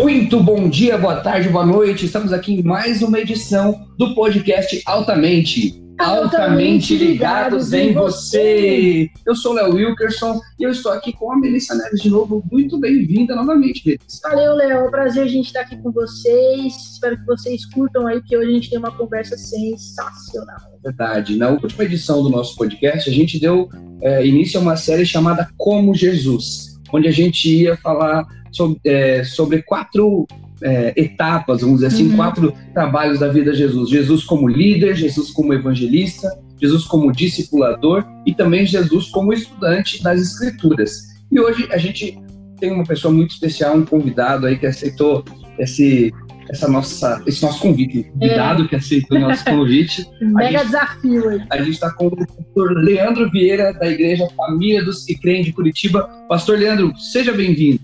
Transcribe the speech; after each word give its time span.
Muito 0.00 0.42
bom 0.42 0.66
dia, 0.66 0.96
boa 0.96 1.20
tarde, 1.20 1.50
boa 1.50 1.64
noite. 1.64 2.06
Estamos 2.06 2.32
aqui 2.32 2.54
em 2.54 2.62
mais 2.62 3.02
uma 3.02 3.20
edição 3.20 3.86
do 3.98 4.14
podcast 4.14 4.80
Altamente. 4.86 5.78
Altamente 5.98 6.96
ligados 6.96 7.74
em 7.74 7.92
você. 7.92 9.10
Eu 9.26 9.34
sou 9.34 9.52
o 9.52 9.54
Léo 9.56 9.74
Wilkerson 9.74 10.40
e 10.58 10.62
eu 10.62 10.70
estou 10.70 10.90
aqui 10.90 11.12
com 11.12 11.30
a 11.30 11.38
Melissa 11.38 11.74
Neves 11.74 12.00
de 12.00 12.08
novo. 12.08 12.42
Muito 12.50 12.78
bem-vinda 12.78 13.36
novamente, 13.36 13.86
Melissa. 13.86 14.26
Valeu, 14.26 14.54
Léo. 14.54 14.70
É 14.70 14.82
um 14.82 14.90
prazer 14.90 15.24
a 15.24 15.28
gente 15.28 15.48
estar 15.48 15.60
aqui 15.60 15.76
com 15.76 15.92
vocês. 15.92 16.74
Espero 16.94 17.18
que 17.18 17.26
vocês 17.26 17.66
curtam 17.66 18.06
aí, 18.06 18.20
porque 18.20 18.38
hoje 18.38 18.48
a 18.48 18.54
gente 18.54 18.70
tem 18.70 18.78
uma 18.78 18.96
conversa 18.96 19.36
sensacional. 19.36 20.60
Verdade. 20.82 21.36
Na 21.36 21.50
última 21.50 21.84
edição 21.84 22.22
do 22.22 22.30
nosso 22.30 22.56
podcast, 22.56 23.10
a 23.10 23.12
gente 23.12 23.38
deu 23.38 23.68
é, 24.00 24.26
início 24.26 24.58
a 24.58 24.62
uma 24.62 24.78
série 24.78 25.04
chamada 25.04 25.50
Como 25.58 25.94
Jesus, 25.94 26.69
onde 26.92 27.08
a 27.08 27.12
gente 27.12 27.48
ia 27.48 27.76
falar 27.76 28.26
sobre, 28.50 28.80
é, 28.84 29.24
sobre 29.24 29.62
quatro 29.62 30.26
é, 30.62 30.92
etapas, 30.96 31.60
vamos 31.60 31.76
dizer 31.80 31.88
assim, 31.88 32.10
uhum. 32.10 32.16
quatro 32.16 32.52
trabalhos 32.74 33.20
da 33.20 33.28
vida 33.28 33.52
de 33.52 33.58
Jesus. 33.58 33.88
Jesus 33.88 34.24
como 34.24 34.48
líder, 34.48 34.94
Jesus 34.94 35.30
como 35.30 35.54
evangelista, 35.54 36.28
Jesus 36.60 36.84
como 36.84 37.10
discipulador 37.10 38.04
e 38.26 38.34
também 38.34 38.66
Jesus 38.66 39.08
como 39.08 39.32
estudante 39.32 40.02
das 40.02 40.20
Escrituras. 40.20 41.08
E 41.30 41.40
hoje 41.40 41.68
a 41.72 41.78
gente 41.78 42.18
tem 42.58 42.72
uma 42.72 42.84
pessoa 42.84 43.12
muito 43.12 43.30
especial, 43.30 43.76
um 43.76 43.84
convidado 43.84 44.46
aí 44.46 44.58
que 44.58 44.66
aceitou 44.66 45.24
esse, 45.58 46.12
essa 46.50 46.68
nossa, 46.68 47.22
esse 47.26 47.40
nosso 47.42 47.60
convite, 47.60 48.02
convidado 48.02 48.64
é. 48.64 48.68
que 48.68 48.76
aceitou 48.76 49.16
o 49.16 49.20
nosso 49.20 49.44
convite. 49.44 50.04
Mega 50.20 50.58
gente, 50.58 50.66
desafio 50.66 51.28
aí. 51.28 51.42
A 51.48 51.58
gente 51.58 51.70
está 51.70 51.92
com 51.92 52.08
o 52.08 52.16
pastor 52.16 52.72
Leandro 52.72 53.30
Vieira, 53.30 53.72
da 53.72 53.88
Igreja 53.88 54.28
Família 54.36 54.84
dos 54.84 55.04
que 55.04 55.14
Creem 55.14 55.44
de 55.44 55.52
Curitiba. 55.52 56.02
Pastor 56.28 56.58
Leandro, 56.58 56.92
seja 56.98 57.32
bem-vindo. 57.32 57.80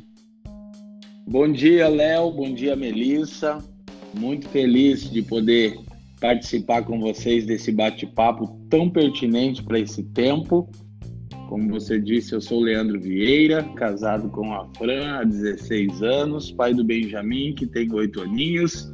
Bom 1.29 1.51
dia, 1.51 1.89
Léo. 1.89 2.33
Bom 2.33 2.53
dia, 2.53 2.75
Melissa. 2.75 3.59
Muito 4.13 4.49
feliz 4.49 5.09
de 5.09 5.23
poder 5.23 5.79
participar 6.21 6.83
com 6.83 6.99
vocês 6.99 7.47
desse 7.47 7.71
bate-papo 7.71 8.61
tão 8.69 8.91
pertinente 8.91 9.63
para 9.63 9.79
esse 9.79 10.03
tempo. 10.03 10.69
Como 11.49 11.69
você 11.69 12.01
disse, 12.01 12.35
eu 12.35 12.41
sou 12.41 12.61
Leandro 12.61 13.01
Vieira, 13.01 13.63
casado 13.77 14.29
com 14.29 14.53
a 14.53 14.67
Fran 14.77 15.21
há 15.21 15.25
16 15.25 16.03
anos, 16.03 16.51
pai 16.51 16.75
do 16.75 16.85
Benjamin, 16.85 17.55
que 17.55 17.67
tem 17.67 17.93
oito 17.93 18.21
aninhos, 18.21 18.93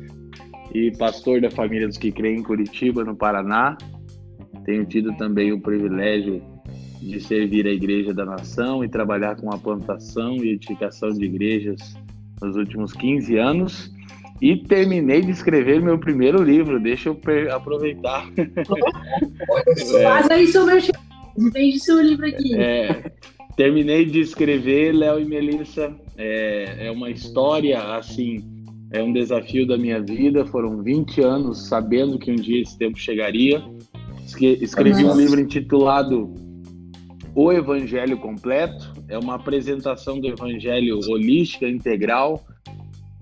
e 0.75 0.91
pastor 0.93 1.41
da 1.41 1.51
família 1.51 1.89
dos 1.89 1.97
que 1.97 2.13
creem 2.13 2.41
em 2.41 2.43
Curitiba, 2.43 3.05
no 3.05 3.17
Paraná. 3.17 3.77
Tenho 4.65 4.85
tido 4.85 5.15
também 5.17 5.53
o 5.53 5.61
privilégio 5.61 6.43
de 7.01 7.21
servir 7.21 7.67
a 7.67 7.73
Igreja 7.73 8.13
da 8.13 8.25
Nação 8.25 8.85
e 8.85 8.89
trabalhar 8.89 9.37
com 9.37 9.53
a 9.53 9.59
plantação 9.59 10.37
e 10.37 10.51
edificação 10.51 11.09
de 11.11 11.25
igrejas 11.25 11.97
nos 12.41 12.57
últimos 12.57 12.93
15 12.93 13.37
anos 13.39 13.93
e 14.43 14.57
terminei 14.57 15.21
de 15.21 15.31
escrever 15.31 15.81
meu 15.81 15.97
primeiro 15.99 16.43
livro. 16.43 16.81
Deixa 16.81 17.09
eu 17.09 17.21
aproveitar. 17.55 18.27
Faz 20.03 20.31
aí 20.31 20.49
seu 20.49 20.67
Vende 21.37 21.81
seu 21.81 22.01
livro 22.01 22.27
aqui. 22.27 22.55
É, 22.55 23.11
terminei 23.57 24.05
de 24.05 24.21
escrever 24.21 24.93
Léo 24.93 25.21
e 25.21 25.25
Melissa. 25.25 25.95
É, 26.17 26.87
é 26.87 26.91
uma 26.91 27.11
história 27.11 27.79
assim, 27.97 28.45
é 28.93 29.03
um 29.03 29.13
desafio 29.13 29.67
da 29.67 29.77
minha 29.77 30.01
vida. 30.01 30.45
Foram 30.47 30.83
20 30.83 31.21
anos 31.23 31.69
sabendo 31.69 32.19
que 32.19 32.31
um 32.31 32.37
dia 32.37 32.63
esse 32.63 32.77
tempo 32.79 32.99
chegaria. 32.99 33.63
Escrevi 34.61 35.05
um 35.05 35.17
livro 35.17 35.41
intitulado 35.41 36.33
O 37.35 37.53
Evangelho 37.53 38.19
Completo 38.19 38.93
é 39.09 39.19
uma 39.19 39.35
apresentação 39.35 40.19
do 40.19 40.29
evangelho 40.29 40.99
holística, 41.09 41.69
integral, 41.69 42.43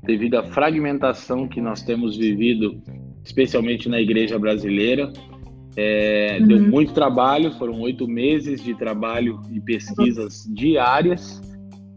devido 0.02 0.36
à 0.36 0.42
fragmentação 0.42 1.48
que 1.48 1.60
nós 1.60 1.82
temos 1.82 2.16
vivido, 2.16 2.80
especialmente 3.24 3.88
na 3.88 4.00
igreja 4.00 4.38
brasileira. 4.38 5.12
É, 5.82 6.36
uhum. 6.38 6.46
Deu 6.46 6.60
muito 6.60 6.92
trabalho, 6.92 7.52
foram 7.52 7.80
oito 7.80 8.06
meses 8.06 8.62
de 8.62 8.74
trabalho 8.74 9.40
e 9.50 9.58
pesquisas 9.60 10.44
diárias 10.52 11.40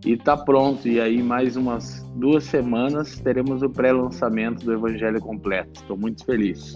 e 0.05 0.13
está 0.13 0.37
pronto. 0.37 0.87
E 0.87 1.01
aí, 1.01 1.21
mais 1.21 1.57
umas 1.57 2.01
duas 2.15 2.45
semanas, 2.45 3.19
teremos 3.19 3.61
o 3.61 3.69
pré-lançamento 3.69 4.63
do 4.63 4.71
Evangelho 4.71 5.19
completo. 5.19 5.81
Estou 5.81 5.97
muito 5.97 6.23
feliz. 6.23 6.73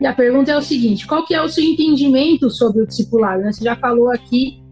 E 0.00 0.06
a 0.06 0.12
pergunta 0.12 0.50
é 0.52 0.56
o 0.56 0.62
seguinte: 0.62 1.06
qual 1.06 1.24
que 1.24 1.34
é 1.34 1.42
o 1.42 1.48
seu 1.48 1.64
entendimento 1.64 2.50
sobre 2.50 2.82
o 2.82 2.86
discipulado? 2.86 3.42
Né? 3.42 3.52
Você 3.52 3.64
já 3.64 3.76
falou 3.76 4.10
aqui 4.10 4.62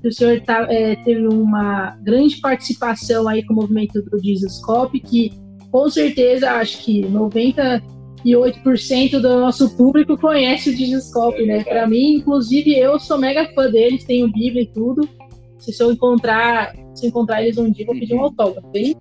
que 0.00 0.08
o 0.08 0.12
senhor 0.12 0.40
tá, 0.42 0.66
é, 0.70 0.96
teve 0.96 1.26
uma 1.26 1.96
grande 2.02 2.36
participação 2.36 3.26
aí 3.26 3.42
com 3.42 3.54
o 3.54 3.56
movimento 3.56 4.02
do 4.02 4.22
Jesus 4.22 4.60
Cop, 4.60 4.98
que 5.00 5.32
com 5.70 5.88
certeza 5.88 6.52
acho 6.52 6.84
que 6.84 7.00
90 7.06 7.82
e 8.24 8.32
8% 8.32 9.20
do 9.20 9.40
nosso 9.40 9.76
público 9.76 10.16
conhece 10.16 10.70
o 10.70 10.74
Digiscope, 10.74 11.44
né? 11.44 11.62
Para 11.62 11.86
mim, 11.86 12.16
inclusive, 12.16 12.74
eu 12.74 12.98
sou 12.98 13.18
mega 13.18 13.46
fã 13.54 13.70
deles, 13.70 14.04
tenho 14.04 14.32
Bíblia 14.32 14.62
e 14.62 14.66
tudo. 14.66 15.06
Se 15.58 15.82
eu 15.82 15.92
encontrar, 15.92 16.74
se 16.94 17.06
encontrar 17.06 17.42
eles 17.42 17.58
um 17.58 17.70
dia, 17.70 17.84
vou 17.84 17.94
pedir 17.94 18.14
um 18.14 18.20
autógrafo, 18.20 18.66
bem, 18.68 18.96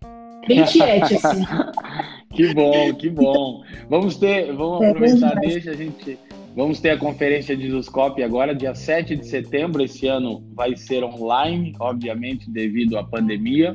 bem 0.48 0.64
tiete, 0.66 1.16
assim. 1.16 1.44
que 2.36 2.54
bom, 2.54 2.94
que 2.96 3.10
bom. 3.10 3.64
Vamos 3.90 4.18
ter, 4.18 4.54
vamos 4.54 4.82
é, 4.82 4.90
aproveitar, 4.90 5.36
deixa 5.36 5.72
a 5.72 5.74
gente. 5.74 6.18
Vamos 6.56 6.80
ter 6.80 6.92
a 6.92 6.98
conferência 6.98 7.58
de 7.58 7.68
Juscope 7.68 8.22
agora, 8.22 8.54
dia 8.54 8.76
7 8.76 9.16
de 9.16 9.26
setembro. 9.26 9.84
Esse 9.84 10.08
ano 10.08 10.44
vai 10.54 10.76
ser 10.76 11.04
online, 11.04 11.74
obviamente, 11.80 12.50
devido 12.50 12.98
à 12.98 13.04
pandemia. 13.04 13.74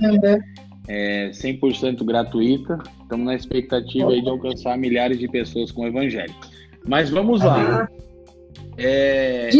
É 0.86 1.30
100% 1.30 2.04
gratuita. 2.04 2.78
Estamos 3.02 3.26
na 3.26 3.34
expectativa 3.34 4.10
de 4.10 4.28
alcançar 4.28 4.78
milhares 4.78 5.18
de 5.18 5.28
pessoas 5.28 5.72
com 5.72 5.82
o 5.82 5.86
evangelho. 5.86 6.34
Mas 6.86 7.10
vamos 7.10 7.42
lá. 7.42 7.88
É, 8.76 9.50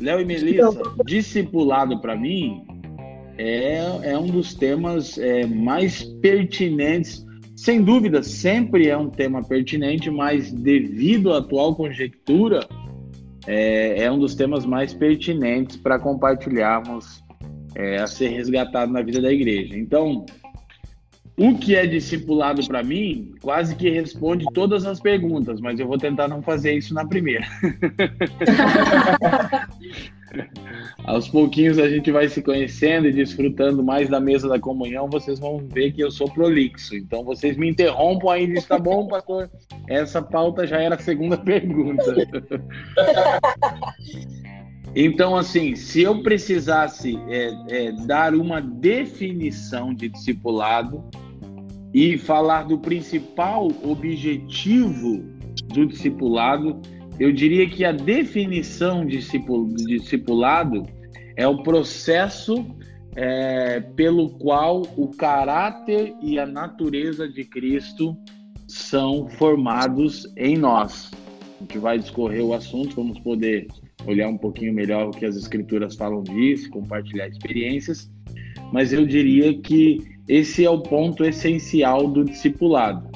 Léo 0.00 0.20
e 0.20 0.24
Melissa, 0.24 0.80
discipulado 1.04 2.00
para 2.00 2.14
mim 2.16 2.62
é, 3.38 4.10
é 4.10 4.18
um 4.18 4.26
dos 4.26 4.52
temas 4.52 5.16
é, 5.16 5.46
mais 5.46 6.02
pertinentes. 6.02 7.24
Sem 7.58 7.82
dúvida, 7.82 8.22
sempre 8.22 8.86
é 8.86 8.96
um 8.96 9.10
tema 9.10 9.42
pertinente, 9.42 10.08
mas 10.12 10.52
devido 10.52 11.32
à 11.32 11.38
atual 11.38 11.74
conjectura, 11.74 12.60
é, 13.48 14.04
é 14.04 14.12
um 14.12 14.16
dos 14.16 14.36
temas 14.36 14.64
mais 14.64 14.94
pertinentes 14.94 15.76
para 15.76 15.98
compartilharmos 15.98 17.20
é, 17.74 17.96
a 17.96 18.06
ser 18.06 18.28
resgatado 18.28 18.92
na 18.92 19.02
vida 19.02 19.20
da 19.20 19.32
igreja. 19.32 19.76
Então, 19.76 20.24
o 21.38 21.56
que 21.56 21.76
é 21.76 21.86
discipulado 21.86 22.66
para 22.66 22.82
mim 22.82 23.32
quase 23.40 23.76
que 23.76 23.88
responde 23.88 24.44
todas 24.52 24.84
as 24.84 24.98
perguntas, 24.98 25.60
mas 25.60 25.78
eu 25.78 25.86
vou 25.86 25.96
tentar 25.96 26.26
não 26.26 26.42
fazer 26.42 26.72
isso 26.72 26.92
na 26.92 27.06
primeira. 27.06 27.46
Aos 31.04 31.28
pouquinhos 31.28 31.78
a 31.78 31.88
gente 31.88 32.10
vai 32.10 32.28
se 32.28 32.42
conhecendo 32.42 33.06
e 33.06 33.12
desfrutando 33.12 33.82
mais 33.82 34.08
da 34.08 34.20
mesa 34.20 34.48
da 34.48 34.58
comunhão, 34.58 35.08
vocês 35.08 35.38
vão 35.38 35.64
ver 35.72 35.92
que 35.92 36.02
eu 36.02 36.10
sou 36.10 36.28
prolixo. 36.28 36.96
Então 36.96 37.24
vocês 37.24 37.56
me 37.56 37.70
interrompam 37.70 38.32
aí 38.32 38.44
e 38.44 38.48
dizem, 38.48 38.68
tá 38.68 38.78
bom, 38.78 39.06
pastor? 39.06 39.48
Essa 39.88 40.20
pauta 40.20 40.66
já 40.66 40.80
era 40.80 40.96
a 40.96 40.98
segunda 40.98 41.36
pergunta. 41.38 42.14
Então, 44.94 45.36
assim, 45.36 45.76
se 45.76 46.02
eu 46.02 46.22
precisasse 46.22 47.18
é, 47.28 47.54
é, 47.68 47.92
dar 48.06 48.34
uma 48.34 48.60
definição 48.60 49.94
de 49.94 50.08
discipulado, 50.08 51.04
e 51.92 52.18
falar 52.18 52.64
do 52.64 52.78
principal 52.78 53.68
objetivo 53.82 55.24
do 55.72 55.86
discipulado, 55.86 56.80
eu 57.18 57.32
diria 57.32 57.68
que 57.68 57.84
a 57.84 57.92
definição 57.92 59.04
de 59.04 59.18
discipulado 59.18 60.86
é 61.36 61.46
o 61.46 61.62
processo 61.62 62.64
é, 63.16 63.80
pelo 63.80 64.30
qual 64.38 64.82
o 64.96 65.08
caráter 65.08 66.14
e 66.22 66.38
a 66.38 66.46
natureza 66.46 67.28
de 67.28 67.44
Cristo 67.44 68.16
são 68.66 69.28
formados 69.28 70.30
em 70.36 70.56
nós. 70.56 71.10
A 71.56 71.62
gente 71.62 71.78
vai 71.78 71.98
discorrer 71.98 72.44
o 72.44 72.54
assunto, 72.54 72.94
vamos 72.94 73.18
poder 73.18 73.66
olhar 74.06 74.28
um 74.28 74.38
pouquinho 74.38 74.72
melhor 74.72 75.08
o 75.08 75.10
que 75.10 75.26
as 75.26 75.36
escrituras 75.36 75.96
falam 75.96 76.22
disso, 76.22 76.70
compartilhar 76.70 77.26
experiências, 77.26 78.08
mas 78.72 78.92
eu 78.92 79.04
diria 79.04 79.58
que 79.58 80.17
esse 80.28 80.64
é 80.64 80.70
o 80.70 80.80
ponto 80.80 81.24
essencial 81.24 82.06
do 82.06 82.24
discipulado. 82.24 83.08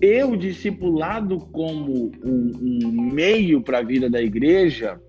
E 0.00 0.22
o 0.22 0.36
discipulado, 0.36 1.38
como 1.52 2.12
um, 2.24 2.50
um 2.62 3.10
meio 3.12 3.60
para 3.60 3.78
a 3.78 3.82
vida 3.82 4.08
da 4.08 4.22
igreja, 4.22 5.00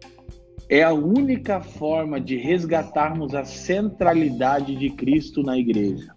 é 0.68 0.82
a 0.82 0.94
única 0.94 1.62
forma 1.62 2.20
de 2.20 2.38
resgatarmos 2.38 3.36
a 3.36 3.46
centralidade 3.46 4.76
de 4.76 4.90
Cristo 4.90 5.44
na 5.44 5.58
igreja. 5.58 6.12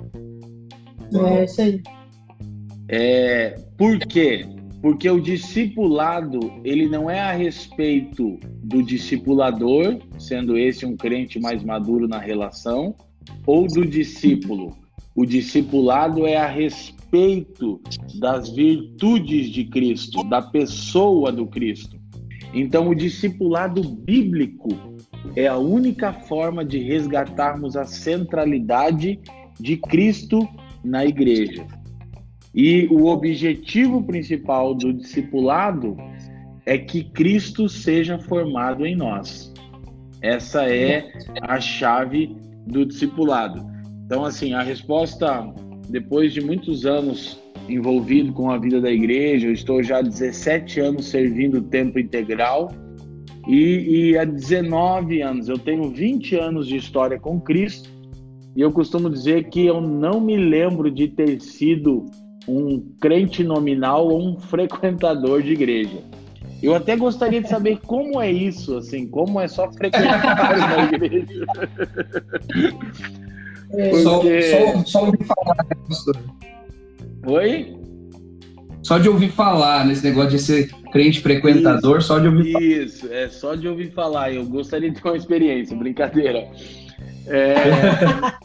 É 1.12 1.44
isso 1.44 1.60
aí. 1.60 1.82
É, 2.88 3.54
por 3.76 3.98
quê? 3.98 4.46
Porque 4.80 5.10
o 5.10 5.20
discipulado, 5.20 6.38
ele 6.64 6.88
não 6.88 7.10
é 7.10 7.20
a 7.20 7.32
respeito 7.32 8.38
do 8.62 8.82
discipulador, 8.82 9.98
sendo 10.19 10.56
esse 10.56 10.86
um 10.86 10.96
crente 10.96 11.38
mais 11.38 11.62
maduro 11.62 12.08
na 12.08 12.19
relação, 12.19 12.94
ou 13.44 13.66
do 13.66 13.84
discípulo 13.84 14.75
o 15.18 15.26
discipulado 15.26 16.28
é 16.28 16.36
a 16.36 16.46
respeito 16.46 17.80
das 18.20 18.50
virtudes 18.50 19.50
de 19.50 19.64
Cristo, 19.64 20.22
da 20.22 20.40
pessoa 20.40 21.32
do 21.32 21.44
Cristo. 21.44 21.98
Então, 22.54 22.88
o 22.88 22.94
discipulado 22.94 23.82
bíblico 23.82 24.68
é 25.34 25.48
a 25.48 25.56
única 25.56 26.12
forma 26.12 26.64
de 26.64 26.78
resgatarmos 26.78 27.76
a 27.76 27.84
centralidade 27.84 29.18
de 29.58 29.76
Cristo 29.76 30.48
na 30.84 31.04
igreja. 31.04 31.66
E 32.54 32.86
o 32.86 33.06
objetivo 33.06 34.00
principal 34.04 34.72
do 34.72 34.92
discipulado 34.92 35.96
é 36.64 36.78
que 36.78 37.02
Cristo 37.02 37.68
seja 37.68 38.20
formado 38.20 38.86
em 38.86 38.94
nós. 38.94 39.52
Essa 40.22 40.70
é 40.70 41.12
a 41.42 41.60
chave 41.60 42.36
do 42.64 42.86
discipulado. 42.86 43.77
Então, 44.08 44.25
assim, 44.25 44.55
a 44.55 44.62
resposta, 44.62 45.52
depois 45.90 46.32
de 46.32 46.40
muitos 46.40 46.87
anos 46.87 47.38
envolvido 47.69 48.32
com 48.32 48.50
a 48.50 48.56
vida 48.56 48.81
da 48.81 48.90
igreja, 48.90 49.49
eu 49.49 49.52
estou 49.52 49.82
já 49.82 49.99
há 49.99 50.00
17 50.00 50.81
anos 50.81 51.08
servindo 51.08 51.60
tempo 51.60 51.99
integral 51.99 52.70
e, 53.46 54.12
e 54.12 54.16
há 54.16 54.25
19 54.25 55.20
anos, 55.20 55.50
eu 55.50 55.58
tenho 55.58 55.90
20 55.90 56.37
anos 56.37 56.66
de 56.66 56.76
história 56.76 57.20
com 57.20 57.38
Cristo 57.38 57.90
e 58.56 58.62
eu 58.62 58.72
costumo 58.72 59.10
dizer 59.10 59.50
que 59.50 59.66
eu 59.66 59.78
não 59.78 60.22
me 60.22 60.38
lembro 60.38 60.90
de 60.90 61.08
ter 61.08 61.38
sido 61.43 62.06
um 62.49 62.81
crente 63.02 63.44
nominal 63.44 64.08
ou 64.08 64.26
um 64.26 64.40
frequentador 64.40 65.43
de 65.43 65.52
igreja. 65.52 65.99
Eu 66.62 66.75
até 66.75 66.96
gostaria 66.96 67.43
de 67.43 67.49
saber 67.50 67.78
como 67.87 68.22
é 68.22 68.32
isso, 68.32 68.75
assim, 68.78 69.06
como 69.06 69.38
é 69.38 69.46
só 69.46 69.70
frequentar 69.70 70.56
uma 70.56 70.96
igreja. 70.96 71.44
É, 73.72 73.92
só, 74.02 74.22
só, 74.22 74.84
só 74.84 75.04
ouvir 75.06 75.24
falar, 75.24 75.56
né, 75.56 75.76
pastor? 75.88 76.16
Oi? 77.26 77.78
Só 78.82 78.98
de 78.98 79.08
ouvir 79.08 79.30
falar 79.30 79.84
nesse 79.84 80.04
negócio 80.04 80.30
de 80.30 80.38
ser 80.38 80.70
crente 80.92 81.20
frequentador, 81.20 81.98
isso, 81.98 82.06
só 82.06 82.18
de 82.18 82.28
ouvir 82.28 82.52
falar. 82.52 82.64
Isso, 82.64 83.12
é 83.12 83.28
só 83.28 83.54
de 83.54 83.68
ouvir 83.68 83.92
falar. 83.92 84.32
Eu 84.32 84.46
gostaria 84.46 84.90
de 84.90 85.00
ter 85.00 85.08
uma 85.08 85.16
experiência, 85.16 85.76
brincadeira. 85.76 86.48
É, 87.26 87.54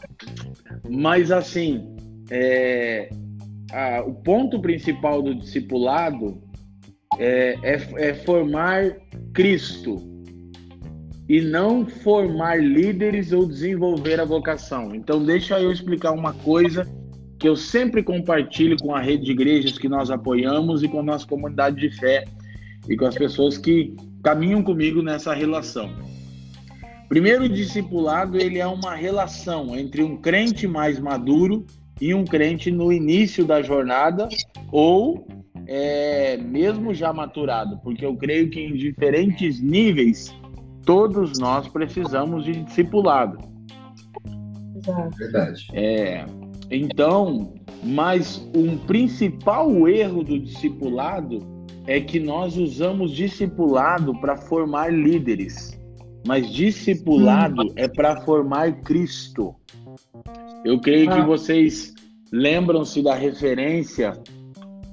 mas 0.90 1.30
assim, 1.30 1.96
é, 2.30 3.08
a, 3.72 4.02
o 4.02 4.12
ponto 4.14 4.60
principal 4.60 5.22
do 5.22 5.34
discipulado 5.34 6.42
é, 7.18 7.56
é, 7.62 8.10
é 8.10 8.14
formar 8.14 8.96
Cristo 9.32 10.13
e 11.28 11.40
não 11.40 11.86
formar 11.86 12.62
líderes 12.62 13.32
ou 13.32 13.46
desenvolver 13.46 14.20
a 14.20 14.24
vocação. 14.24 14.94
Então, 14.94 15.24
deixa 15.24 15.58
eu 15.58 15.72
explicar 15.72 16.12
uma 16.12 16.34
coisa 16.34 16.86
que 17.38 17.48
eu 17.48 17.56
sempre 17.56 18.02
compartilho 18.02 18.76
com 18.78 18.94
a 18.94 19.00
rede 19.00 19.24
de 19.24 19.32
igrejas 19.32 19.78
que 19.78 19.88
nós 19.88 20.10
apoiamos 20.10 20.82
e 20.82 20.88
com 20.88 21.00
a 21.00 21.02
nossa 21.02 21.26
comunidade 21.26 21.76
de 21.76 21.90
fé 21.96 22.24
e 22.88 22.96
com 22.96 23.06
as 23.06 23.14
pessoas 23.14 23.56
que 23.56 23.94
caminham 24.22 24.62
comigo 24.62 25.02
nessa 25.02 25.34
relação. 25.34 25.90
Primeiro, 27.08 27.44
o 27.44 27.48
discipulado 27.48 28.38
ele 28.38 28.58
é 28.58 28.66
uma 28.66 28.94
relação 28.94 29.76
entre 29.76 30.02
um 30.02 30.16
crente 30.16 30.66
mais 30.66 30.98
maduro 30.98 31.66
e 32.00 32.14
um 32.14 32.24
crente 32.24 32.70
no 32.70 32.92
início 32.92 33.44
da 33.44 33.62
jornada 33.62 34.28
ou 34.72 35.26
é, 35.66 36.36
mesmo 36.36 36.92
já 36.92 37.12
maturado, 37.12 37.78
porque 37.82 38.04
eu 38.04 38.16
creio 38.16 38.50
que 38.50 38.60
em 38.60 38.74
diferentes 38.74 39.60
níveis 39.60 40.34
todos 40.84 41.38
nós 41.38 41.68
precisamos 41.68 42.44
de 42.44 42.52
discipulado. 42.52 43.38
Verdade. 45.16 45.66
É, 45.72 46.26
então, 46.70 47.54
mas 47.82 48.46
um 48.54 48.76
principal 48.78 49.88
erro 49.88 50.22
do 50.22 50.38
discipulado 50.38 51.38
é 51.86 52.00
que 52.00 52.18
nós 52.18 52.56
usamos 52.56 53.10
discipulado 53.12 54.14
para 54.20 54.36
formar 54.36 54.92
líderes, 54.92 55.78
mas 56.26 56.50
discipulado 56.50 57.62
hum. 57.62 57.72
é 57.76 57.86
para 57.88 58.20
formar 58.22 58.72
Cristo. 58.82 59.54
Eu 60.64 60.80
creio 60.80 61.10
ah. 61.10 61.16
que 61.16 61.22
vocês 61.22 61.94
lembram-se 62.32 63.02
da 63.02 63.14
referência 63.14 64.14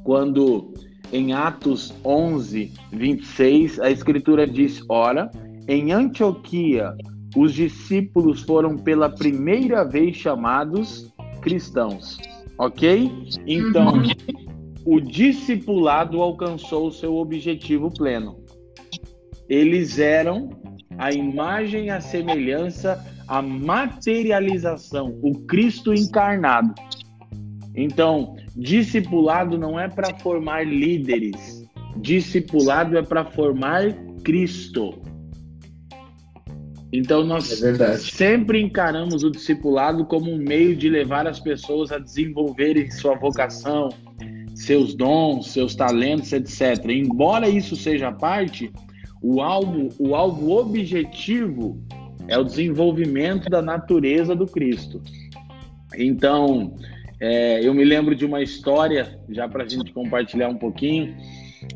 quando 0.04 0.74
em 1.14 1.34
Atos 1.34 1.94
11, 2.04 2.72
26, 2.92 3.80
a 3.80 3.90
Escritura 3.90 4.48
diz: 4.48 4.84
Ora, 4.90 5.30
em 5.72 5.94
Antioquia, 5.94 6.94
os 7.34 7.54
discípulos 7.54 8.42
foram 8.42 8.76
pela 8.76 9.10
primeira 9.10 9.86
vez 9.86 10.18
chamados 10.18 11.10
cristãos. 11.42 12.18
Ok? 12.58 13.10
Então, 13.48 13.94
uhum. 13.94 14.04
o 14.86 15.00
discipulado 15.00 16.22
alcançou 16.22 16.88
o 16.88 16.92
seu 16.92 17.16
objetivo 17.16 17.90
pleno. 17.90 18.44
Eles 19.48 19.98
eram 19.98 20.50
a 20.98 21.14
imagem, 21.14 21.90
a 21.90 22.02
semelhança, 22.02 23.02
a 23.26 23.42
materialização, 23.42 25.18
o 25.22 25.40
Cristo 25.46 25.94
encarnado. 25.94 26.76
Então, 27.74 28.36
discipulado 28.58 29.58
não 29.58 29.80
é 29.80 29.88
para 29.88 30.20
formar 30.20 30.68
líderes, 30.68 31.66
discipulado 31.96 32.98
é 32.98 33.02
para 33.02 33.24
formar 33.24 33.94
Cristo. 34.22 35.11
Então 36.92 37.24
nós 37.24 37.64
é 37.64 37.98
sempre 37.98 38.62
encaramos 38.62 39.24
o 39.24 39.32
discipulado 39.32 40.06
como 40.06 40.30
um 40.30 40.38
meio 40.38 40.76
de 40.76 40.90
levar 40.90 41.26
as 41.26 41.40
pessoas 41.40 41.92
a 41.92 41.98
desenvolverem 41.98 42.92
sua 42.92 43.16
vocação, 43.16 43.90
seus 44.54 44.94
dons, 44.94 45.52
seus 45.52 45.74
talentos, 45.74 46.34
etc. 46.34 46.90
Embora 46.90 47.48
isso 47.48 47.76
seja 47.78 48.12
parte, 48.12 48.72
o 49.22 49.42
alvo, 49.42 49.90
o 49.98 50.16
alvo 50.16 50.52
objetivo 50.52 51.82
é 52.28 52.38
o 52.38 52.44
desenvolvimento 52.44 53.50
da 53.50 53.62
natureza 53.62 54.36
do 54.36 54.46
Cristo. 54.46 55.02
Então, 55.96 56.76
é, 57.20 57.66
eu 57.66 57.74
me 57.74 57.86
lembro 57.86 58.16
de 58.16 58.26
uma 58.26 58.42
história, 58.42 59.18
já 59.30 59.48
para 59.48 59.64
a 59.64 59.68
gente 59.68 59.94
compartilhar 59.94 60.50
um 60.50 60.58
pouquinho. 60.58 61.16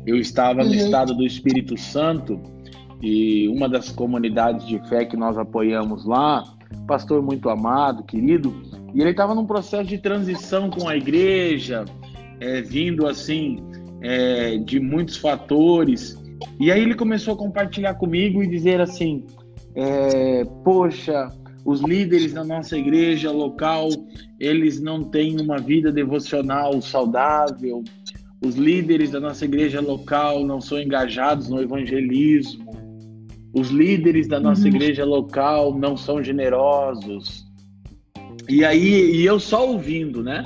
Eu 0.04 0.18
estava 0.18 0.62
uhum. 0.62 0.68
no 0.68 0.74
estado 0.74 1.14
do 1.14 1.24
Espírito 1.24 1.76
Santo 1.78 2.55
e 3.02 3.48
uma 3.48 3.68
das 3.68 3.90
comunidades 3.90 4.66
de 4.66 4.78
fé 4.88 5.04
que 5.04 5.16
nós 5.16 5.36
apoiamos 5.36 6.04
lá, 6.04 6.44
pastor 6.86 7.22
muito 7.22 7.48
amado, 7.48 8.02
querido, 8.04 8.54
E 8.94 9.00
ele 9.00 9.10
estava 9.10 9.34
num 9.34 9.44
processo 9.44 9.88
de 9.88 9.98
transição 9.98 10.70
com 10.70 10.88
a 10.88 10.96
igreja, 10.96 11.84
é, 12.40 12.62
vindo 12.62 13.06
assim 13.06 13.62
é, 14.00 14.56
de 14.56 14.80
muitos 14.80 15.16
fatores. 15.16 16.16
E 16.58 16.72
aí 16.72 16.80
ele 16.80 16.94
começou 16.94 17.34
a 17.34 17.36
compartilhar 17.36 17.94
comigo 17.94 18.42
e 18.42 18.46
dizer 18.46 18.80
assim: 18.80 19.24
é, 19.74 20.44
Poxa, 20.64 21.30
os 21.64 21.82
líderes 21.82 22.32
da 22.32 22.44
nossa 22.44 22.78
igreja 22.78 23.30
local 23.30 23.88
eles 24.38 24.80
não 24.80 25.02
têm 25.02 25.40
uma 25.40 25.58
vida 25.58 25.90
devocional 25.90 26.80
saudável. 26.82 27.82
Os 28.44 28.54
líderes 28.54 29.10
da 29.10 29.18
nossa 29.18 29.44
igreja 29.44 29.80
local 29.80 30.44
não 30.44 30.60
são 30.60 30.80
engajados 30.80 31.48
no 31.48 31.60
evangelismo. 31.60 32.85
Os 33.56 33.68
líderes 33.70 34.28
da 34.28 34.38
nossa 34.38 34.62
uhum. 34.62 34.68
igreja 34.68 35.04
local 35.04 35.74
não 35.78 35.96
são 35.96 36.22
generosos. 36.22 37.46
E 38.48 38.64
aí, 38.64 39.16
e 39.16 39.24
eu 39.24 39.40
só 39.40 39.66
ouvindo, 39.66 40.22
né? 40.22 40.44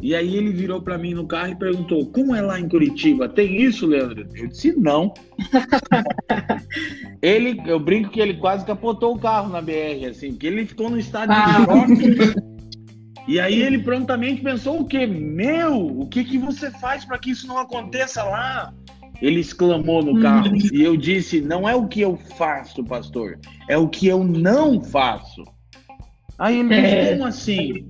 E 0.00 0.14
aí 0.14 0.36
ele 0.36 0.52
virou 0.52 0.80
para 0.80 0.96
mim 0.96 1.12
no 1.12 1.26
carro 1.26 1.52
e 1.52 1.56
perguntou: 1.56 2.06
"Como 2.06 2.34
é 2.34 2.40
lá 2.40 2.58
em 2.58 2.68
Curitiba? 2.68 3.28
Tem 3.28 3.60
isso, 3.60 3.86
Leandro?" 3.86 4.26
Eu 4.34 4.48
disse: 4.48 4.72
"Não". 4.76 5.12
ele, 7.20 7.60
eu 7.66 7.78
brinco 7.78 8.10
que 8.10 8.20
ele 8.20 8.34
quase 8.34 8.64
capotou 8.64 9.14
o 9.14 9.18
carro 9.18 9.50
na 9.50 9.60
BR 9.60 10.06
assim, 10.08 10.30
porque 10.30 10.46
ele 10.46 10.64
ficou 10.64 10.88
no 10.88 10.98
estado 10.98 11.30
de 11.30 11.38
ah. 11.38 11.64
choque. 11.64 12.46
E 13.28 13.40
aí 13.40 13.60
ele 13.60 13.80
prontamente 13.80 14.40
pensou 14.40 14.80
o 14.80 14.84
quê? 14.86 15.04
Meu, 15.04 15.84
o 15.84 16.06
que 16.06 16.22
que 16.22 16.38
você 16.38 16.70
faz 16.70 17.04
para 17.04 17.18
que 17.18 17.32
isso 17.32 17.46
não 17.46 17.58
aconteça 17.58 18.22
lá? 18.22 18.72
Ele 19.20 19.40
exclamou 19.40 20.02
no 20.02 20.20
carro. 20.20 20.48
Hum. 20.48 20.58
E 20.72 20.82
eu 20.82 20.96
disse: 20.96 21.40
Não 21.40 21.68
é 21.68 21.74
o 21.74 21.86
que 21.86 22.00
eu 22.00 22.16
faço, 22.16 22.84
pastor, 22.84 23.38
é 23.68 23.76
o 23.76 23.88
que 23.88 24.06
eu 24.06 24.22
não 24.22 24.82
faço. 24.82 25.42
Aí 26.38 26.60
ele 26.60 26.68
disse: 26.68 26.94
é. 26.94 27.12
Como 27.12 27.26
assim? 27.26 27.88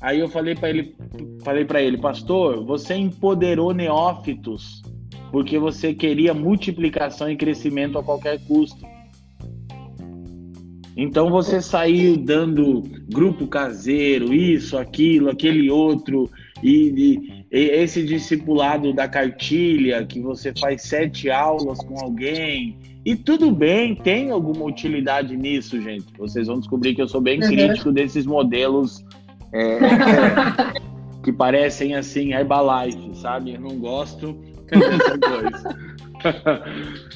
Aí 0.00 0.20
eu 0.20 0.28
falei 0.28 0.54
para 0.54 0.70
ele, 0.70 0.94
falei 1.42 1.64
para 1.64 1.82
ele, 1.82 1.98
pastor, 1.98 2.64
você 2.64 2.94
empoderou 2.94 3.72
neófitos 3.72 4.82
porque 5.30 5.58
você 5.58 5.92
queria 5.92 6.32
multiplicação 6.32 7.30
e 7.30 7.36
crescimento 7.36 7.98
a 7.98 8.02
qualquer 8.02 8.40
custo. 8.46 8.84
Então 10.96 11.28
você 11.28 11.60
saiu 11.60 12.16
dando 12.16 12.82
grupo 13.12 13.46
caseiro, 13.46 14.32
isso, 14.32 14.78
aquilo, 14.78 15.28
aquele 15.28 15.70
outro, 15.70 16.30
e, 16.62 17.35
esse 17.50 18.04
discipulado 18.04 18.92
da 18.92 19.06
cartilha, 19.06 20.04
que 20.04 20.20
você 20.20 20.52
faz 20.58 20.82
sete 20.82 21.30
aulas 21.30 21.78
com 21.78 21.98
alguém, 22.00 22.76
e 23.04 23.14
tudo 23.14 23.52
bem, 23.52 23.94
tem 23.94 24.32
alguma 24.32 24.64
utilidade 24.64 25.36
nisso, 25.36 25.80
gente. 25.80 26.06
Vocês 26.18 26.48
vão 26.48 26.58
descobrir 26.58 26.92
que 26.92 27.00
eu 27.00 27.06
sou 27.06 27.20
bem 27.20 27.40
uhum. 27.40 27.48
crítico 27.48 27.92
desses 27.92 28.26
modelos 28.26 29.04
é, 29.52 29.78
que 31.22 31.32
parecem 31.32 31.94
assim, 31.94 32.32
Herbalife, 32.32 33.14
sabe? 33.14 33.54
Eu 33.54 33.60
não 33.60 33.78
gosto 33.78 34.36
dessa 34.68 35.18
coisa. 35.22 35.78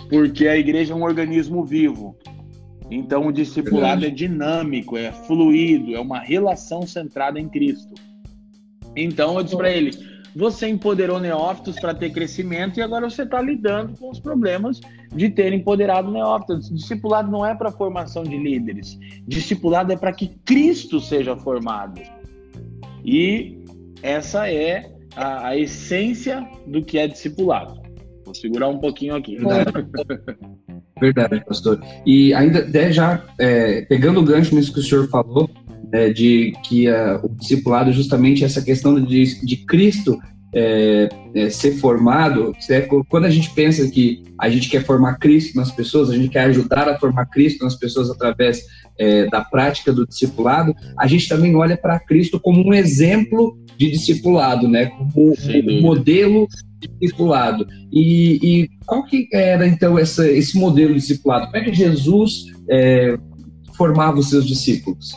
Porque 0.08 0.46
a 0.46 0.56
igreja 0.56 0.92
é 0.92 0.96
um 0.96 1.02
organismo 1.02 1.64
vivo. 1.64 2.16
Então, 2.88 3.26
o 3.26 3.32
discipulado 3.32 4.06
é 4.06 4.10
dinâmico, 4.10 4.96
é 4.96 5.10
fluido, 5.10 5.94
é 5.94 6.00
uma 6.00 6.20
relação 6.20 6.87
centrada 6.87 7.40
em 7.40 7.49
Cristo. 7.49 7.94
Então, 8.96 9.37
eu 9.37 9.42
disse 9.42 9.56
para 9.56 9.70
ele: 9.70 9.90
você 10.34 10.68
empoderou 10.68 11.18
neófitos 11.18 11.78
para 11.78 11.94
ter 11.94 12.10
crescimento 12.10 12.78
e 12.78 12.82
agora 12.82 13.08
você 13.08 13.22
está 13.22 13.40
lidando 13.40 13.96
com 13.99 14.10
os 14.10 14.20
problemas 14.20 14.80
de 15.14 15.28
ter 15.28 15.52
empoderado 15.52 16.10
neófitos. 16.10 16.70
Discipulado 16.70 17.30
não 17.30 17.44
é 17.44 17.54
para 17.54 17.70
formação 17.70 18.22
de 18.22 18.37
líderes, 18.37 18.99
discipulado 19.26 19.92
é 19.92 19.96
para 19.96 20.12
que 20.12 20.28
Cristo 20.44 21.00
seja 21.00 21.37
formado. 21.37 22.00
E 23.04 23.58
essa 24.02 24.50
é 24.50 24.92
a, 25.16 25.49
a 25.49 25.56
essência 25.56 26.46
do 26.66 26.82
que 26.82 26.99
é 26.99 27.06
discipulado. 27.06 27.80
Vou 28.25 28.34
segurar 28.34 28.68
um 28.68 28.78
pouquinho 28.78 29.16
aqui. 29.16 29.37
Verdade, 31.00 31.44
pastor. 31.46 31.80
E 32.06 32.32
ainda 32.32 32.92
já 32.92 33.25
é, 33.38 33.82
pegando 33.82 34.20
o 34.20 34.25
gancho 34.25 34.54
nisso 34.54 34.72
que 34.72 34.80
o 34.80 34.82
senhor 34.82 35.08
falou, 35.08 35.50
né, 35.92 36.11
de 36.11 36.52
que 36.64 36.88
uh, 36.88 37.20
o 37.23 37.28
discipulado 37.35 37.92
justamente 37.92 38.44
essa 38.44 38.62
questão 38.62 39.00
de, 39.00 39.44
de 39.44 39.56
Cristo 39.64 40.18
é, 40.52 41.09
é, 41.35 41.49
ser 41.49 41.73
formado, 41.76 42.52
é, 42.68 42.80
quando 43.09 43.25
a 43.25 43.30
gente 43.30 43.50
pensa 43.50 43.88
que 43.88 44.25
a 44.38 44.49
gente 44.49 44.68
quer 44.68 44.85
formar 44.85 45.16
Cristo 45.16 45.56
nas 45.56 45.70
pessoas, 45.70 46.11
a 46.11 46.16
gente 46.16 46.28
quer 46.28 46.44
ajudar 46.44 46.88
a 46.88 46.99
formar 46.99 47.26
Cristo 47.26 47.64
nas 47.64 47.76
pessoas 47.76 48.11
através 48.11 48.64
é, 48.99 49.26
da 49.26 49.42
prática 49.42 49.92
do 49.92 50.06
discipulado, 50.06 50.75
a 50.99 51.06
gente 51.06 51.28
também 51.28 51.54
olha 51.54 51.76
para 51.76 52.00
Cristo 52.00 52.40
como 52.40 52.66
um 52.66 52.75
exemplo 52.75 53.56
de 53.76 53.90
discipulado, 53.90 54.68
né? 54.68 54.87
como 54.87 55.35
um 55.68 55.80
modelo 55.80 56.49
discipulado. 56.99 57.66
E, 57.92 58.38
e, 58.42 58.68
qual 58.85 59.04
que 59.04 59.28
era 59.32 59.66
então 59.66 59.99
essa, 59.99 60.28
esse 60.28 60.59
modelo 60.59 60.94
discipulado? 60.94 61.47
Como 61.47 61.56
é 61.56 61.64
que 61.64 61.73
Jesus 61.73 62.47
é, 62.68 63.16
formava 63.76 64.18
os 64.18 64.28
seus 64.28 64.47
discípulos? 64.47 65.12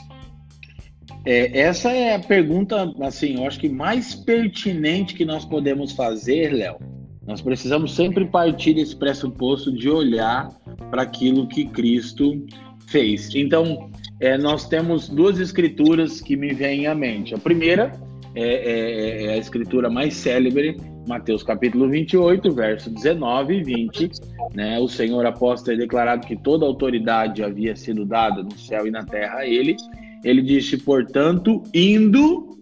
É, 1.26 1.62
essa 1.62 1.92
é 1.92 2.16
a 2.16 2.20
pergunta, 2.20 2.94
assim, 3.02 3.36
eu 3.36 3.48
acho 3.48 3.60
que 3.60 3.70
mais 3.70 4.14
pertinente 4.14 5.14
que 5.14 5.24
nós 5.24 5.46
podemos 5.46 5.94
fazer, 5.94 6.52
Léo. 6.52 6.78
Nós 7.26 7.42
precisamos 7.42 7.96
sempre 7.96 8.26
partir 8.26 8.74
desse 8.74 8.96
pressuposto 8.96 9.72
de 9.72 9.90
olhar 9.90 10.50
para 10.92 11.04
aquilo 11.04 11.48
que 11.48 11.66
Cristo 11.66 12.46
fez. 12.88 13.34
Então, 13.34 13.90
é, 14.20 14.38
nós 14.38 14.68
temos 14.68 15.08
duas 15.08 15.40
escrituras 15.40 16.20
que 16.20 16.36
me 16.36 16.54
vêm 16.54 16.88
à 16.88 16.94
mente. 16.94 17.34
A 17.34 17.38
primeira 17.38 17.94
é, 18.36 18.44
é, 18.44 19.26
é 19.26 19.34
a 19.34 19.38
escritura 19.38 19.90
mais 19.90 20.16
célebre, 20.16 20.76
Mateus 21.08 21.44
capítulo 21.44 21.90
28, 21.90 22.52
verso 22.54 22.90
19 22.90 23.56
e 23.56 23.64
20, 23.64 24.12
né? 24.54 24.80
O 24.80 24.88
Senhor 24.88 25.26
após 25.26 25.62
ter 25.62 25.78
declarado 25.78 26.26
que 26.26 26.36
toda 26.36 26.66
autoridade 26.66 27.44
havia 27.44 27.76
sido 27.76 28.06
dada 28.06 28.44
no 28.44 28.58
céu 28.58 28.88
e 28.88 28.92
na 28.92 29.04
terra 29.04 29.40
a 29.40 29.48
ele, 29.48 29.76
ele 30.24 30.42
disse, 30.42 30.78
portanto, 30.78 31.64
indo, 31.74 32.58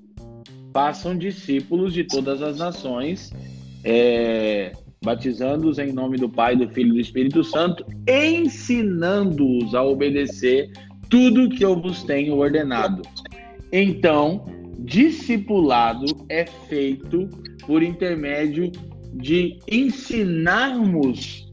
façam 0.74 1.18
discípulos 1.18 1.94
de 1.94 2.04
todas 2.04 2.42
as 2.42 2.58
nações, 2.58 3.32
é, 3.84 4.72
batizando-os 5.04 5.78
em 5.80 5.92
nome 5.92 6.18
do 6.18 6.30
Pai, 6.30 6.56
do 6.56 6.68
Filho 6.70 6.90
e 6.90 6.94
do 6.94 7.00
Espírito 7.00 7.44
Santo, 7.44 7.86
ensinando-os 8.08 9.76
a 9.76 9.84
obedecer 9.84 10.72
tudo 11.10 11.50
que 11.50 11.64
eu 11.64 11.80
vos 11.80 12.04
tenho 12.04 12.38
ordenado. 12.38 13.02
Então, 13.72 14.46
discipulado 14.80 16.06
é 16.30 16.46
feito 16.46 17.30
por 17.66 17.84
intermédio 17.84 18.72
de 19.14 19.60
ensinarmos 19.70 21.52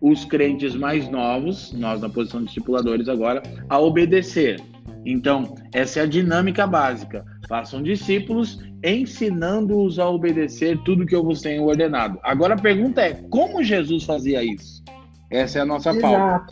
os 0.00 0.24
crentes 0.24 0.74
mais 0.74 1.08
novos, 1.10 1.72
nós 1.72 2.00
na 2.00 2.08
posição 2.08 2.40
de 2.40 2.48
discipuladores 2.48 3.08
agora, 3.08 3.42
a 3.68 3.78
obedecer. 3.78 4.60
Então, 5.04 5.54
essa 5.72 6.00
é 6.00 6.02
a 6.02 6.06
dinâmica 6.06 6.66
básica. 6.66 7.24
Façam 7.48 7.82
discípulos, 7.82 8.58
ensinando-os 8.82 9.98
a 9.98 10.08
obedecer 10.08 10.78
tudo 10.84 11.06
que 11.06 11.14
eu 11.14 11.22
vos 11.22 11.40
tenho 11.40 11.64
ordenado. 11.64 12.18
Agora 12.22 12.54
a 12.54 12.60
pergunta 12.60 13.02
é: 13.02 13.14
como 13.30 13.62
Jesus 13.62 14.04
fazia 14.04 14.42
isso? 14.42 14.82
Essa 15.30 15.58
é 15.58 15.62
a 15.62 15.66
nossa 15.66 15.92
pauta. 15.94 16.46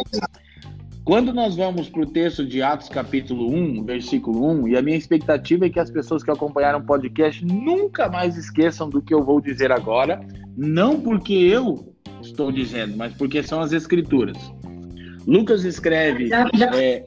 Quando 1.04 1.32
nós 1.32 1.56
vamos 1.56 1.88
para 1.88 2.02
o 2.02 2.06
texto 2.06 2.46
de 2.46 2.62
Atos, 2.62 2.88
capítulo 2.88 3.52
1, 3.52 3.84
versículo 3.84 4.46
1, 4.62 4.68
e 4.68 4.76
a 4.76 4.82
minha 4.82 4.96
expectativa 4.96 5.66
é 5.66 5.68
que 5.68 5.80
as 5.80 5.90
pessoas 5.90 6.22
que 6.22 6.30
acompanharam 6.30 6.78
o 6.78 6.86
podcast 6.86 7.44
nunca 7.44 8.08
mais 8.08 8.36
esqueçam 8.36 8.88
do 8.88 9.02
que 9.02 9.12
eu 9.12 9.24
vou 9.24 9.40
dizer 9.40 9.72
agora, 9.72 10.24
não 10.56 11.00
porque 11.00 11.32
eu 11.32 11.92
estou 12.20 12.52
dizendo, 12.52 12.96
mas 12.96 13.12
porque 13.14 13.42
são 13.42 13.60
as 13.60 13.72
Escrituras. 13.72 14.36
Lucas 15.26 15.64
escreve. 15.64 16.28
Já, 16.28 16.48
já, 16.54 16.76
é, 16.76 17.04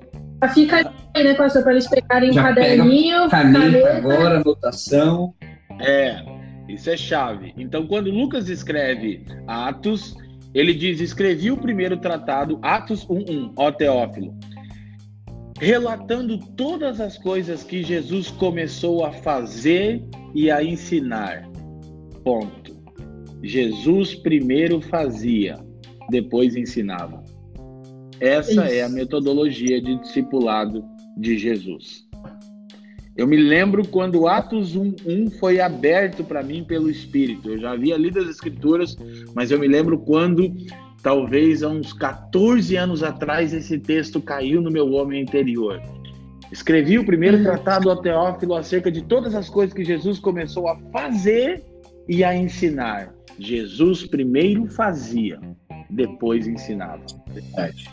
fica 0.50 0.92
aí, 1.14 1.24
né, 1.24 1.34
pastor, 1.34 1.64
para 1.64 1.74
eles 1.74 1.88
pegarem 1.88 2.32
um 2.32 2.36
caderninho, 2.36 3.30
caneta, 3.30 3.98
agora, 3.98 4.40
anotação. 4.40 5.34
É, 5.80 6.22
isso 6.68 6.90
é 6.90 6.98
chave. 6.98 7.54
Então, 7.58 7.88
quando 7.88 8.10
Lucas 8.10 8.50
escreve 8.50 9.26
Atos, 9.48 10.16
ele 10.54 10.74
diz: 10.74 11.02
escrevi 11.02 11.52
o 11.52 11.58
primeiro 11.58 11.98
tratado, 11.98 12.60
Atos 12.62 13.06
1:1, 13.06 13.54
ó 13.58 13.72
Teófilo, 13.72 14.34
relatando 15.60 16.38
todas 16.56 17.02
as 17.02 17.18
coisas 17.18 17.64
que 17.64 17.84
Jesus 17.84 18.32
começou 18.32 19.06
a 19.06 19.12
fazer 19.12 20.04
e 20.34 20.50
a 20.50 20.64
ensinar. 20.64 21.48
Ponto. 22.24 22.76
Jesus 23.44 24.16
primeiro 24.16 24.82
fazia, 24.82 25.58
depois 26.10 26.56
ensinava. 26.56 27.24
Essa 28.20 28.52
Isso. 28.52 28.62
é 28.62 28.84
a 28.84 28.90
metodologia 28.90 29.82
de 29.82 30.00
discipulado 30.00 30.84
de 31.18 31.38
Jesus. 31.38 32.06
Eu 33.16 33.26
me 33.26 33.38
lembro 33.38 33.88
quando 33.88 34.28
Atos 34.28 34.76
1.1 34.76 35.32
foi 35.40 35.62
aberto 35.62 36.24
para 36.24 36.44
mim 36.44 36.66
pelo 36.66 36.90
Espírito. 36.90 37.50
Eu 37.50 37.58
já 37.58 37.72
havia 37.72 37.98
lido 37.98 38.20
as 38.20 38.28
Escrituras, 38.28 38.98
mas 39.34 39.52
eu 39.52 39.60
me 39.60 39.68
lembro 39.68 39.98
quando, 40.00 40.54
talvez 41.02 41.64
há 41.64 41.70
uns 41.70 41.94
14 41.94 42.76
anos 42.76 43.04
atrás, 43.04 43.54
esse 43.54 43.80
texto 43.80 44.20
caiu 44.20 44.62
no 44.62 44.70
meu 44.70 44.92
homem 44.92 45.22
interior. 45.22 45.82
Escrevi 46.52 47.00
o 47.00 47.06
primeiro 47.06 47.42
tratado 47.42 47.90
ao 47.90 48.02
Teófilo 48.02 48.54
acerca 48.54 48.92
de 48.92 49.02
todas 49.02 49.34
as 49.34 49.50
coisas 49.50 49.74
que 49.74 49.84
Jesus 49.84 50.20
começou 50.20 50.68
a 50.68 50.78
fazer 50.92 51.64
e 52.10 52.22
a 52.22 52.36
ensinar. 52.36 53.14
Jesus 53.40 54.06
primeiro 54.06 54.68
fazia, 54.68 55.40
depois 55.90 56.48
ensinava. 56.48 57.06
Verdade. 57.28 57.90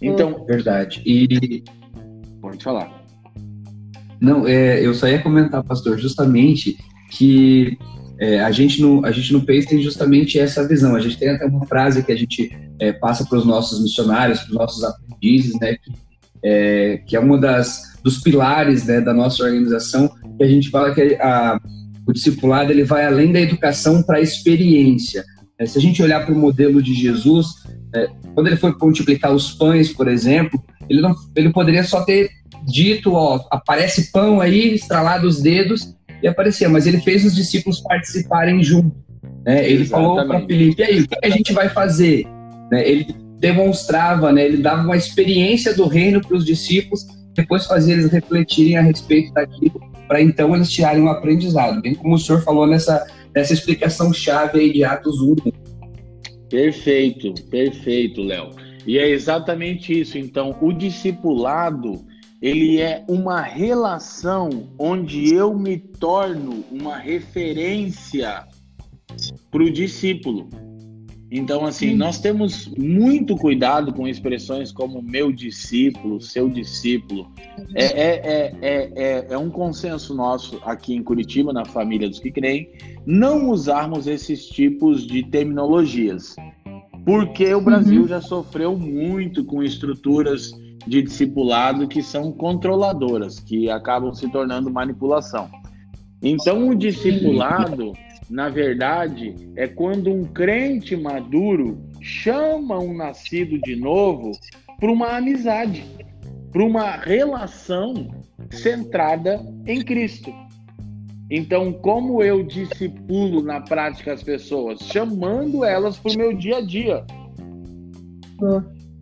Então, 0.00 0.44
verdade. 0.46 1.02
E 1.04 1.62
pode 2.40 2.62
falar. 2.62 3.04
Não, 4.20 4.46
é, 4.46 4.84
eu 4.84 4.94
só 4.94 5.06
ia 5.06 5.22
comentar, 5.22 5.62
pastor, 5.62 5.98
justamente 5.98 6.76
que 7.10 7.78
é, 8.20 8.40
a, 8.40 8.50
gente 8.50 8.82
no, 8.82 9.04
a 9.04 9.12
gente 9.12 9.32
no 9.32 9.44
PACE 9.44 9.68
tem 9.68 9.80
justamente 9.80 10.38
essa 10.38 10.66
visão. 10.66 10.94
A 10.94 11.00
gente 11.00 11.18
tem 11.18 11.30
até 11.30 11.46
uma 11.46 11.64
frase 11.66 12.02
que 12.02 12.12
a 12.12 12.16
gente 12.16 12.50
é, 12.80 12.92
passa 12.92 13.24
para 13.24 13.38
os 13.38 13.46
nossos 13.46 13.80
missionários, 13.80 14.40
para 14.40 14.50
os 14.50 14.54
nossos 14.54 14.84
aprendizes, 14.84 15.58
né, 15.60 15.76
que, 15.76 15.92
é, 16.42 16.96
que 17.06 17.16
é 17.16 17.20
uma 17.20 17.38
das 17.38 17.88
dos 18.02 18.18
pilares 18.18 18.86
né, 18.86 19.00
da 19.00 19.12
nossa 19.12 19.42
organização, 19.42 20.08
que 20.36 20.44
a 20.44 20.48
gente 20.48 20.70
fala 20.70 20.94
que 20.94 21.14
a, 21.16 21.60
o 22.06 22.12
discipulado 22.12 22.72
ele 22.72 22.84
vai 22.84 23.04
além 23.04 23.32
da 23.32 23.40
educação 23.40 24.02
para 24.02 24.18
a 24.18 24.20
experiência. 24.20 25.24
É, 25.58 25.66
se 25.66 25.76
a 25.76 25.80
gente 25.80 26.02
olhar 26.02 26.24
para 26.24 26.34
o 26.34 26.38
modelo 26.38 26.80
de 26.80 26.94
Jesus, 26.94 27.46
é, 27.94 28.08
quando 28.34 28.46
ele 28.46 28.56
foi 28.56 28.74
multiplicar 28.80 29.32
os 29.32 29.52
pães, 29.52 29.92
por 29.92 30.08
exemplo, 30.08 30.62
ele, 30.88 31.00
não, 31.00 31.14
ele 31.34 31.50
poderia 31.50 31.84
só 31.84 32.02
ter 32.02 32.30
dito, 32.66 33.12
ó, 33.12 33.46
aparece 33.50 34.12
pão 34.12 34.40
aí, 34.40 34.74
estralado 34.74 35.26
os 35.26 35.40
dedos, 35.40 35.96
e 36.22 36.28
aparecia, 36.28 36.68
mas 36.68 36.86
ele 36.86 37.00
fez 37.00 37.24
os 37.24 37.34
discípulos 37.34 37.80
participarem 37.80 38.62
junto. 38.62 38.94
Né? 39.44 39.64
Ele 39.64 39.82
Exatamente. 39.82 39.88
falou 39.88 40.26
para 40.26 40.46
Felipe, 40.46 40.82
e 40.82 40.84
aí, 40.84 41.00
o 41.00 41.08
que 41.08 41.16
a 41.22 41.30
gente 41.30 41.52
vai 41.52 41.68
fazer? 41.68 42.26
Né? 42.70 42.88
Ele 42.88 43.06
demonstrava, 43.38 44.32
né? 44.32 44.44
ele 44.44 44.58
dava 44.58 44.82
uma 44.82 44.96
experiência 44.96 45.74
do 45.74 45.86
reino 45.86 46.20
para 46.20 46.36
os 46.36 46.44
discípulos, 46.44 47.06
depois 47.34 47.66
fazia 47.66 47.94
eles 47.94 48.10
refletirem 48.10 48.76
a 48.76 48.82
respeito 48.82 49.32
daquilo, 49.32 49.80
para 50.08 50.20
então 50.20 50.54
eles 50.54 50.70
tirarem 50.70 51.02
um 51.02 51.08
aprendizado, 51.08 51.80
bem 51.80 51.94
como 51.94 52.14
o 52.14 52.18
senhor 52.18 52.42
falou 52.42 52.66
nessa, 52.66 53.06
nessa 53.34 53.52
explicação 53.52 54.12
chave 54.12 54.58
aí 54.58 54.72
de 54.72 54.82
Atos 54.82 55.20
1. 55.20 55.36
Perfeito, 56.48 57.34
perfeito, 57.50 58.22
Léo. 58.22 58.50
E 58.86 58.98
é 58.98 59.08
exatamente 59.08 60.00
isso. 60.00 60.16
Então, 60.16 60.56
o 60.60 60.72
discipulado 60.72 62.04
ele 62.40 62.80
é 62.80 63.04
uma 63.08 63.40
relação 63.40 64.68
onde 64.78 65.34
eu 65.34 65.52
me 65.58 65.76
torno 65.76 66.64
uma 66.70 66.96
referência 66.96 68.46
para 69.50 69.62
o 69.62 69.70
discípulo. 69.70 70.48
Então, 71.30 71.66
assim, 71.66 71.94
nós 71.94 72.18
temos 72.18 72.68
muito 72.78 73.36
cuidado 73.36 73.92
com 73.92 74.08
expressões 74.08 74.72
como 74.72 75.02
meu 75.02 75.30
discípulo, 75.30 76.20
seu 76.20 76.48
discípulo. 76.48 77.30
É, 77.74 77.84
é, 77.84 78.54
é, 78.62 78.92
é, 78.94 79.26
é 79.30 79.38
um 79.38 79.50
consenso 79.50 80.14
nosso 80.14 80.58
aqui 80.64 80.94
em 80.94 81.02
Curitiba, 81.02 81.52
na 81.52 81.66
família 81.66 82.08
dos 82.08 82.18
que 82.18 82.30
creem, 82.30 82.70
não 83.04 83.50
usarmos 83.50 84.06
esses 84.06 84.46
tipos 84.46 85.06
de 85.06 85.22
terminologias. 85.22 86.34
Porque 87.04 87.52
o 87.54 87.60
Brasil 87.60 88.02
uhum. 88.02 88.08
já 88.08 88.20
sofreu 88.22 88.78
muito 88.78 89.44
com 89.44 89.62
estruturas 89.62 90.50
de 90.86 91.02
discipulado 91.02 91.86
que 91.86 92.02
são 92.02 92.32
controladoras, 92.32 93.38
que 93.38 93.68
acabam 93.70 94.14
se 94.14 94.30
tornando 94.30 94.70
manipulação. 94.70 95.50
Então, 96.22 96.68
o 96.68 96.74
discipulado, 96.74 97.92
na 98.30 98.48
verdade, 98.48 99.34
é 99.56 99.66
quando 99.66 100.12
um 100.12 100.24
crente 100.24 100.96
maduro 100.96 101.82
chama 102.00 102.78
um 102.78 102.94
nascido 102.94 103.58
de 103.60 103.74
novo 103.74 104.32
para 104.78 104.92
uma 104.92 105.16
amizade, 105.16 105.84
para 106.52 106.62
uma 106.62 106.96
relação 106.96 108.10
centrada 108.50 109.40
em 109.66 109.82
Cristo. 109.82 110.32
Então, 111.30 111.72
como 111.72 112.22
eu 112.22 112.42
discipulo 112.42 113.42
na 113.42 113.60
prática 113.60 114.12
as 114.12 114.22
pessoas? 114.22 114.80
Chamando 114.80 115.64
elas 115.64 115.98
para 115.98 116.12
o 116.12 116.16
meu 116.16 116.32
dia 116.34 116.58
a 116.58 116.60
dia. 116.62 117.04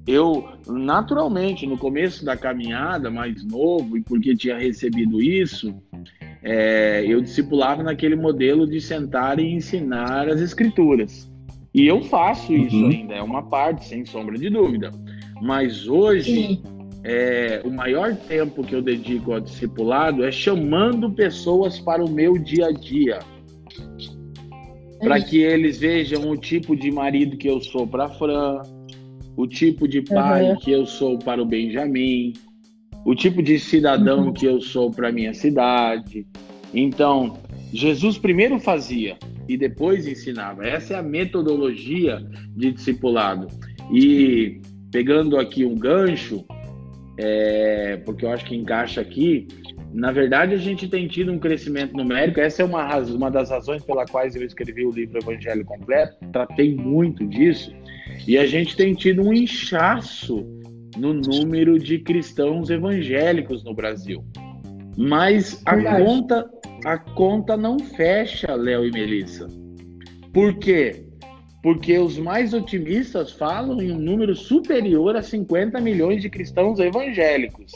Eu 0.07 0.45
naturalmente 0.67 1.67
no 1.67 1.77
começo 1.77 2.25
da 2.25 2.37
caminhada, 2.37 3.11
mais 3.11 3.45
novo 3.45 3.97
e 3.97 4.03
porque 4.03 4.35
tinha 4.35 4.59
recebido 4.59 5.21
isso, 5.21 5.75
é, 6.43 7.05
eu 7.07 7.21
discipulava 7.21 7.83
naquele 7.83 8.17
modelo 8.17 8.67
de 8.67 8.81
sentar 8.81 9.39
e 9.39 9.53
ensinar 9.53 10.29
as 10.29 10.41
escrituras. 10.41 11.31
E 11.75 11.87
eu 11.87 12.03
faço 12.03 12.55
isso 12.55 12.77
uhum. 12.77 12.89
ainda, 12.89 13.15
é 13.15 13.23
uma 13.23 13.43
parte, 13.43 13.87
sem 13.87 14.05
sombra 14.07 14.39
de 14.39 14.49
dúvida. 14.49 14.91
Mas 15.43 15.87
hoje, 15.87 16.63
é, 17.05 17.61
o 17.65 17.71
maior 17.71 18.17
tempo 18.17 18.65
que 18.65 18.75
eu 18.75 18.81
dedico 18.81 19.33
ao 19.33 19.41
discipulado 19.41 20.25
é 20.25 20.33
chamando 20.33 21.11
pessoas 21.11 21.79
para 21.79 22.05
o 22.05 22.11
meu 22.11 22.39
dia 22.39 22.69
a 22.69 22.73
dia. 22.73 23.19
Para 25.01 25.21
que 25.21 25.39
eles 25.39 25.79
vejam 25.79 26.31
o 26.31 26.37
tipo 26.37 26.75
de 26.75 26.91
marido 26.91 27.37
que 27.37 27.49
eu 27.49 27.61
sou 27.61 27.87
para 27.87 28.09
Fran, 28.09 28.63
o 29.37 29.47
tipo 29.47 29.87
de 29.87 30.01
pai 30.01 30.51
uhum. 30.51 30.57
que 30.57 30.71
eu 30.71 30.87
sou 30.87 31.19
para 31.19 31.43
o 31.43 31.45
Benjamin, 31.45 32.33
o 33.07 33.15
tipo 33.15 33.41
de 33.41 33.57
cidadão 33.61 34.27
uhum. 34.27 34.33
que 34.33 34.45
eu 34.45 34.61
sou 34.61 34.91
para 34.91 35.13
minha 35.13 35.33
cidade. 35.33 36.27
Então, 36.75 37.39
Jesus 37.73 38.19
primeiro 38.19 38.59
fazia 38.59 39.17
e 39.49 39.57
depois 39.57 40.09
ensinava. 40.09 40.67
Essa 40.67 40.95
é 40.95 40.97
a 40.97 41.03
metodologia 41.05 42.21
de 42.57 42.73
discipulado. 42.73 43.47
E 43.93 44.61
pegando 44.91 45.39
aqui 45.39 45.65
um 45.65 45.77
gancho, 45.77 46.45
é, 47.17 47.97
porque 48.05 48.25
eu 48.25 48.31
acho 48.33 48.45
que 48.45 48.57
encaixa 48.57 49.03
aqui, 49.03 49.47
na 49.95 50.11
verdade 50.11 50.55
a 50.55 50.59
gente 50.59 50.89
tem 50.89 51.07
tido 51.07 51.31
um 51.31 51.39
crescimento 51.39 51.97
numérico. 51.97 52.41
Essa 52.41 52.63
é 52.63 52.65
uma, 52.65 52.97
uma 52.97 53.31
das 53.31 53.51
razões 53.51 53.85
pela 53.85 54.05
quais 54.05 54.35
eu 54.35 54.43
escrevi 54.43 54.85
o 54.85 54.91
livro 54.91 55.17
Evangelho 55.17 55.65
Completo. 55.65 56.17
Tratei 56.33 56.75
muito 56.75 57.25
disso 57.25 57.73
e 58.27 58.37
a 58.37 58.47
gente 58.47 58.77
tem 58.77 58.95
tido 58.95 59.23
um 59.23 59.33
inchaço 59.33 60.45
no 60.97 61.15
número 61.15 61.79
de 61.79 61.99
cristãos 61.99 62.71
evangélicos 62.71 63.63
no 63.63 63.75
Brasil. 63.75 64.25
Mas 64.97 65.61
a 65.67 65.99
conta, 65.99 66.51
a 66.85 66.99
conta 66.99 67.57
não 67.57 67.79
fecha, 67.79 68.55
Léo 68.55 68.87
e 68.87 68.91
Melissa. 68.91 69.47
Por 70.33 70.55
quê? 70.59 71.05
Porque 71.63 71.99
os 71.99 72.19
mais 72.19 72.55
otimistas 72.55 73.33
falam 73.33 73.81
em 73.83 73.91
um 73.91 73.99
número 73.99 74.35
superior 74.35 75.17
a 75.17 75.23
50 75.23 75.81
milhões 75.81 76.23
de 76.23 76.31
cristãos 76.31 76.79
evangélicos. 76.79 77.73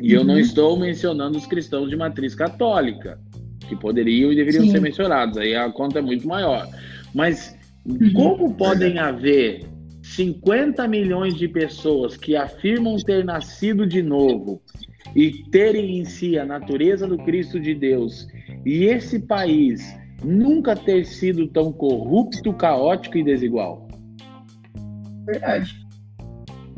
E 0.00 0.14
uhum. 0.14 0.20
eu 0.20 0.24
não 0.24 0.34
uhum. 0.34 0.40
estou 0.40 0.78
mencionando 0.78 1.38
os 1.38 1.46
cristãos 1.46 1.90
de 1.90 1.96
matriz 1.96 2.34
católica, 2.34 3.20
que 3.68 3.76
poderiam 3.76 4.32
e 4.32 4.36
deveriam 4.36 4.64
Sim. 4.64 4.70
ser 4.70 4.80
mencionados. 4.80 5.38
Aí 5.38 5.54
a 5.54 5.70
conta 5.70 5.98
é 5.98 6.02
muito 6.02 6.26
maior. 6.26 6.68
Mas 7.14 7.54
Uhum. 7.86 8.12
Como 8.14 8.54
podem 8.54 8.98
haver 8.98 9.66
50 10.04 10.86
milhões 10.86 11.34
de 11.34 11.48
pessoas 11.48 12.16
que 12.16 12.36
afirmam 12.36 12.96
ter 12.96 13.24
nascido 13.24 13.86
de 13.86 14.02
novo 14.02 14.60
e 15.16 15.44
terem 15.50 15.98
em 15.98 16.04
si 16.04 16.38
a 16.38 16.44
natureza 16.44 17.06
do 17.06 17.16
Cristo 17.18 17.58
de 17.58 17.74
Deus, 17.74 18.28
e 18.66 18.84
esse 18.84 19.18
país 19.18 19.96
nunca 20.22 20.76
ter 20.76 21.06
sido 21.06 21.48
tão 21.48 21.72
corrupto, 21.72 22.52
caótico 22.52 23.16
e 23.16 23.24
desigual? 23.24 23.88
Verdade. 25.24 25.74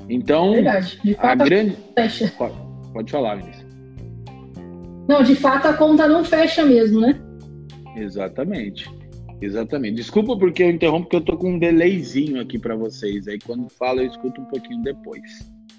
Então, 0.08 0.52
Verdade. 0.52 1.16
a 1.18 1.34
grande. 1.34 1.76
Fecha. 1.94 2.32
Pode, 2.38 2.54
pode 2.92 3.10
falar, 3.10 3.36
Vinícius. 3.36 3.66
Não, 5.08 5.22
de 5.22 5.34
fato 5.34 5.66
a 5.66 5.72
conta 5.74 6.06
não 6.06 6.24
fecha 6.24 6.64
mesmo, 6.64 7.00
né? 7.00 7.18
Exatamente. 7.96 8.88
Exatamente. 9.40 9.96
Desculpa 9.96 10.36
porque 10.36 10.62
eu 10.62 10.70
interrompo, 10.70 11.04
porque 11.04 11.16
eu 11.16 11.20
tô 11.20 11.36
com 11.36 11.52
um 11.52 11.58
delayzinho 11.58 12.40
aqui 12.40 12.58
para 12.58 12.74
vocês. 12.74 13.28
Aí 13.28 13.38
quando 13.38 13.68
falo, 13.68 14.00
eu 14.00 14.06
escuto 14.06 14.40
um 14.40 14.46
pouquinho 14.46 14.82
depois. 14.82 15.22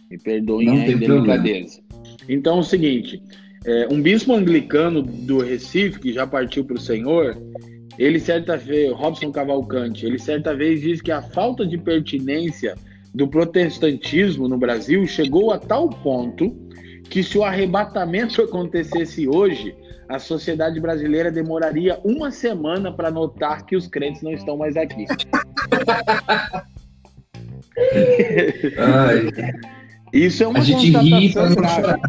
Me 0.10 0.18
perdoem 0.18 0.68
Não 0.68 0.82
a 0.82 0.86
delicadeza. 0.86 1.82
Então 2.30 2.58
é 2.58 2.60
o 2.60 2.64
seguinte: 2.64 3.22
é, 3.66 3.88
um 3.92 4.02
bispo 4.02 4.34
anglicano 4.34 5.02
do 5.02 5.40
Recife, 5.40 6.00
que 6.00 6.14
já 6.14 6.26
partiu 6.26 6.64
para 6.64 6.78
o 6.78 6.80
Senhor, 6.80 7.36
ele 7.98 8.20
certa 8.20 8.56
vez, 8.56 8.92
Robson 8.94 9.32
Cavalcante, 9.32 10.06
ele 10.06 10.20
certa 10.20 10.56
vez 10.56 10.82
disse 10.82 11.04
que 11.04 11.12
a 11.12 11.22
falta 11.22 11.66
de 11.66 11.78
pertinência 11.78 12.76
do 13.14 13.28
protestantismo 13.28 14.48
no 14.48 14.58
Brasil 14.58 15.06
chegou 15.08 15.52
a 15.52 15.58
tal 15.58 15.90
ponto 15.90 16.56
que 17.10 17.24
se 17.24 17.38
o 17.38 17.44
arrebatamento 17.44 18.42
acontecesse 18.44 19.28
hoje, 19.28 19.76
a 20.08 20.20
sociedade 20.20 20.80
brasileira 20.80 21.32
demoraria 21.32 22.00
uma 22.04 22.32
semana 22.32 22.92
para 22.92 23.12
notar 23.12 23.66
que 23.66 23.76
os 23.76 23.88
crentes 23.88 24.22
não 24.22 24.32
estão 24.32 24.56
mais 24.58 24.78
aqui. 24.78 25.06
Isso 30.14 30.44
é 30.44 30.48
uma 30.48 30.60
a 30.60 30.64
gente 30.64 30.98
ri 30.98 31.30
grave. 31.30 32.02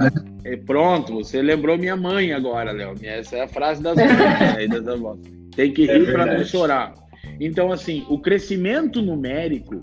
É, 0.44 0.56
pronto, 0.56 1.14
você 1.14 1.42
lembrou 1.42 1.76
minha 1.76 1.96
mãe 1.96 2.32
agora, 2.32 2.72
Léo. 2.72 2.94
Essa 3.02 3.36
é 3.36 3.42
a 3.42 3.48
frase 3.48 3.82
das 3.82 3.96
mães, 3.96 4.08
Tem 5.54 5.72
que 5.72 5.86
rir 5.86 6.08
é 6.08 6.12
para 6.12 6.26
não 6.26 6.44
chorar. 6.44 6.94
Então, 7.40 7.72
assim, 7.72 8.06
o 8.08 8.18
crescimento 8.18 9.02
numérico 9.02 9.80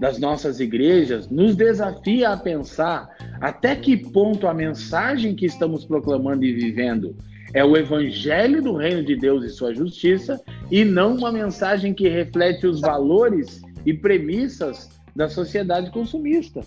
das 0.00 0.18
nossas 0.18 0.60
igrejas 0.60 1.28
nos 1.28 1.54
desafia 1.56 2.30
a 2.30 2.36
pensar 2.36 3.08
até 3.40 3.76
que 3.76 3.96
ponto 3.96 4.46
a 4.46 4.54
mensagem 4.54 5.34
que 5.34 5.46
estamos 5.46 5.84
proclamando 5.84 6.44
e 6.44 6.52
vivendo 6.52 7.16
é 7.52 7.64
o 7.64 7.76
evangelho 7.76 8.60
do 8.60 8.76
reino 8.76 9.04
de 9.04 9.16
Deus 9.16 9.44
e 9.44 9.48
sua 9.48 9.72
justiça 9.72 10.40
e 10.70 10.84
não 10.84 11.14
uma 11.16 11.30
mensagem 11.30 11.94
que 11.94 12.08
reflete 12.08 12.66
os 12.66 12.80
valores 12.80 13.62
e 13.86 13.94
premissas 13.94 14.90
da 15.14 15.28
sociedade 15.28 15.90
consumista. 15.90 16.60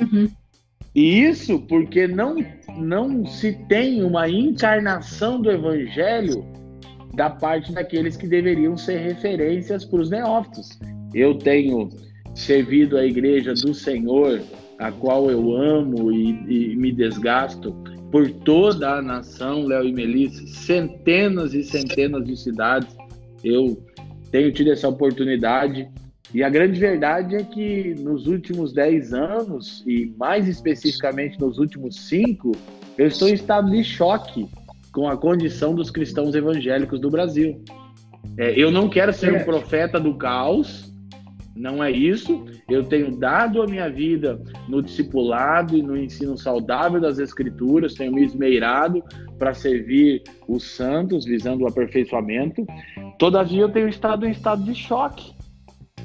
Uhum. 0.00 0.28
E 0.94 1.20
isso 1.22 1.60
porque 1.60 2.08
não, 2.08 2.36
não 2.76 3.24
se 3.26 3.52
tem 3.68 4.02
uma 4.02 4.28
encarnação 4.28 5.40
do 5.40 5.50
evangelho 5.50 6.44
da 7.14 7.30
parte 7.30 7.72
daqueles 7.72 8.16
que 8.16 8.26
deveriam 8.26 8.76
ser 8.76 8.98
referências 8.98 9.84
para 9.84 10.00
os 10.00 10.10
neófitos. 10.10 10.78
Eu 11.16 11.34
tenho 11.34 11.88
servido 12.34 12.98
a 12.98 13.06
igreja 13.06 13.54
do 13.54 13.72
Senhor, 13.72 14.42
a 14.78 14.92
qual 14.92 15.30
eu 15.30 15.56
amo 15.56 16.12
e, 16.12 16.72
e 16.72 16.76
me 16.76 16.92
desgasto 16.92 17.72
por 18.12 18.30
toda 18.30 18.98
a 18.98 19.02
nação, 19.02 19.64
Léo 19.64 19.86
e 19.86 19.92
Melissa, 19.94 20.46
centenas 20.46 21.54
e 21.54 21.64
centenas 21.64 22.22
de 22.22 22.36
cidades. 22.36 22.94
Eu 23.42 23.82
tenho 24.30 24.52
tido 24.52 24.70
essa 24.70 24.90
oportunidade. 24.90 25.88
E 26.34 26.42
a 26.42 26.50
grande 26.50 26.78
verdade 26.78 27.36
é 27.36 27.42
que 27.42 27.94
nos 27.98 28.26
últimos 28.26 28.74
10 28.74 29.14
anos, 29.14 29.82
e 29.86 30.12
mais 30.18 30.46
especificamente 30.46 31.40
nos 31.40 31.56
últimos 31.56 31.96
5, 32.08 32.52
eu 32.98 33.06
estou 33.06 33.26
em 33.26 33.32
estado 33.32 33.70
de 33.70 33.82
choque 33.82 34.46
com 34.92 35.08
a 35.08 35.16
condição 35.16 35.74
dos 35.74 35.90
cristãos 35.90 36.34
evangélicos 36.34 37.00
do 37.00 37.08
Brasil. 37.08 37.58
É, 38.36 38.52
eu 38.54 38.70
não 38.70 38.86
quero 38.86 39.14
ser 39.14 39.32
um 39.32 39.44
profeta 39.44 39.98
do 39.98 40.14
caos, 40.14 40.85
não 41.56 41.82
é 41.82 41.90
isso. 41.90 42.44
Eu 42.68 42.84
tenho 42.84 43.16
dado 43.16 43.62
a 43.62 43.66
minha 43.66 43.88
vida 43.88 44.40
no 44.68 44.82
discipulado 44.82 45.76
e 45.76 45.82
no 45.82 45.96
ensino 45.96 46.36
saudável 46.36 47.00
das 47.00 47.18
Escrituras, 47.18 47.94
tenho 47.94 48.12
me 48.12 48.24
esmeirado 48.24 49.02
para 49.38 49.54
servir 49.54 50.22
os 50.46 50.64
santos, 50.64 51.24
visando 51.24 51.64
o 51.64 51.66
aperfeiçoamento. 51.66 52.66
Todavia, 53.18 53.62
eu 53.62 53.70
tenho 53.70 53.88
estado 53.88 54.26
em 54.26 54.30
estado 54.30 54.62
de 54.62 54.74
choque, 54.74 55.32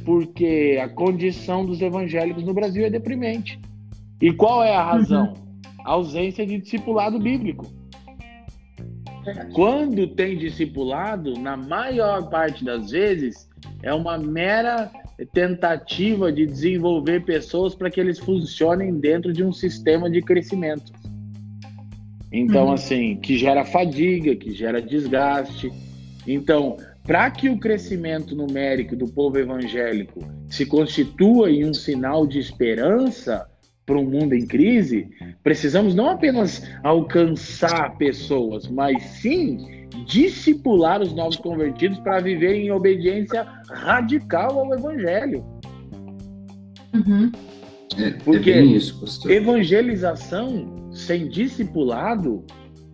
porque 0.06 0.80
a 0.82 0.88
condição 0.88 1.66
dos 1.66 1.82
evangélicos 1.82 2.44
no 2.44 2.54
Brasil 2.54 2.86
é 2.86 2.90
deprimente. 2.90 3.60
E 4.22 4.32
qual 4.32 4.64
é 4.64 4.74
a 4.74 4.84
razão? 4.84 5.34
Uhum. 5.34 5.52
A 5.84 5.92
ausência 5.92 6.46
de 6.46 6.60
discipulado 6.60 7.20
bíblico. 7.20 7.66
Quando 9.54 10.08
tem 10.08 10.38
discipulado, 10.38 11.34
na 11.40 11.56
maior 11.56 12.30
parte 12.30 12.64
das 12.64 12.90
vezes, 12.90 13.50
é 13.84 13.94
uma 13.94 14.18
mera 14.18 14.92
tentativa 15.26 16.32
de 16.32 16.46
desenvolver 16.46 17.24
pessoas 17.24 17.76
para 17.76 17.90
que 17.90 18.00
eles 18.00 18.20
funcionem 18.20 18.94
dentro 19.00 19.32
de 19.32 19.44
um 19.44 19.52
sistema 19.52 20.10
de 20.10 20.22
crescimento. 20.22 20.92
Então, 22.32 22.68
uhum. 22.68 22.74
assim, 22.74 23.18
que 23.18 23.38
gera 23.38 23.66
fadiga, 23.66 24.36
que 24.36 24.52
gera 24.52 24.82
desgaste. 24.82 25.72
Então, 26.26 26.78
para 27.04 27.30
que 27.30 27.50
o 27.50 27.58
crescimento 27.58 28.36
numérico 28.36 28.96
do 28.96 29.08
povo 29.08 29.38
evangélico 29.38 30.20
se 30.50 30.66
constitua 30.66 31.52
em 31.52 31.66
um 31.66 31.74
sinal 31.74 32.26
de 32.26 32.40
esperança 32.40 33.48
para 33.86 33.98
um 33.98 34.10
mundo 34.10 34.34
em 34.34 34.46
crise, 34.46 35.10
precisamos 35.44 35.94
não 35.94 36.10
apenas 36.10 36.64
alcançar 36.84 37.98
pessoas, 37.98 38.68
mas 38.68 39.02
sim 39.04 39.81
discipular 40.06 41.02
os 41.02 41.14
novos 41.14 41.38
convertidos 41.38 42.00
para 42.00 42.20
viver 42.20 42.56
em 42.56 42.72
obediência 42.72 43.46
radical 43.70 44.60
ao 44.60 44.74
Evangelho. 44.74 45.44
Uhum. 46.94 47.32
É, 47.98 48.12
Porque 48.24 48.52
é 48.52 48.64
isso, 48.64 49.30
evangelização 49.30 50.90
sem 50.94 51.28
discipulado, 51.28 52.46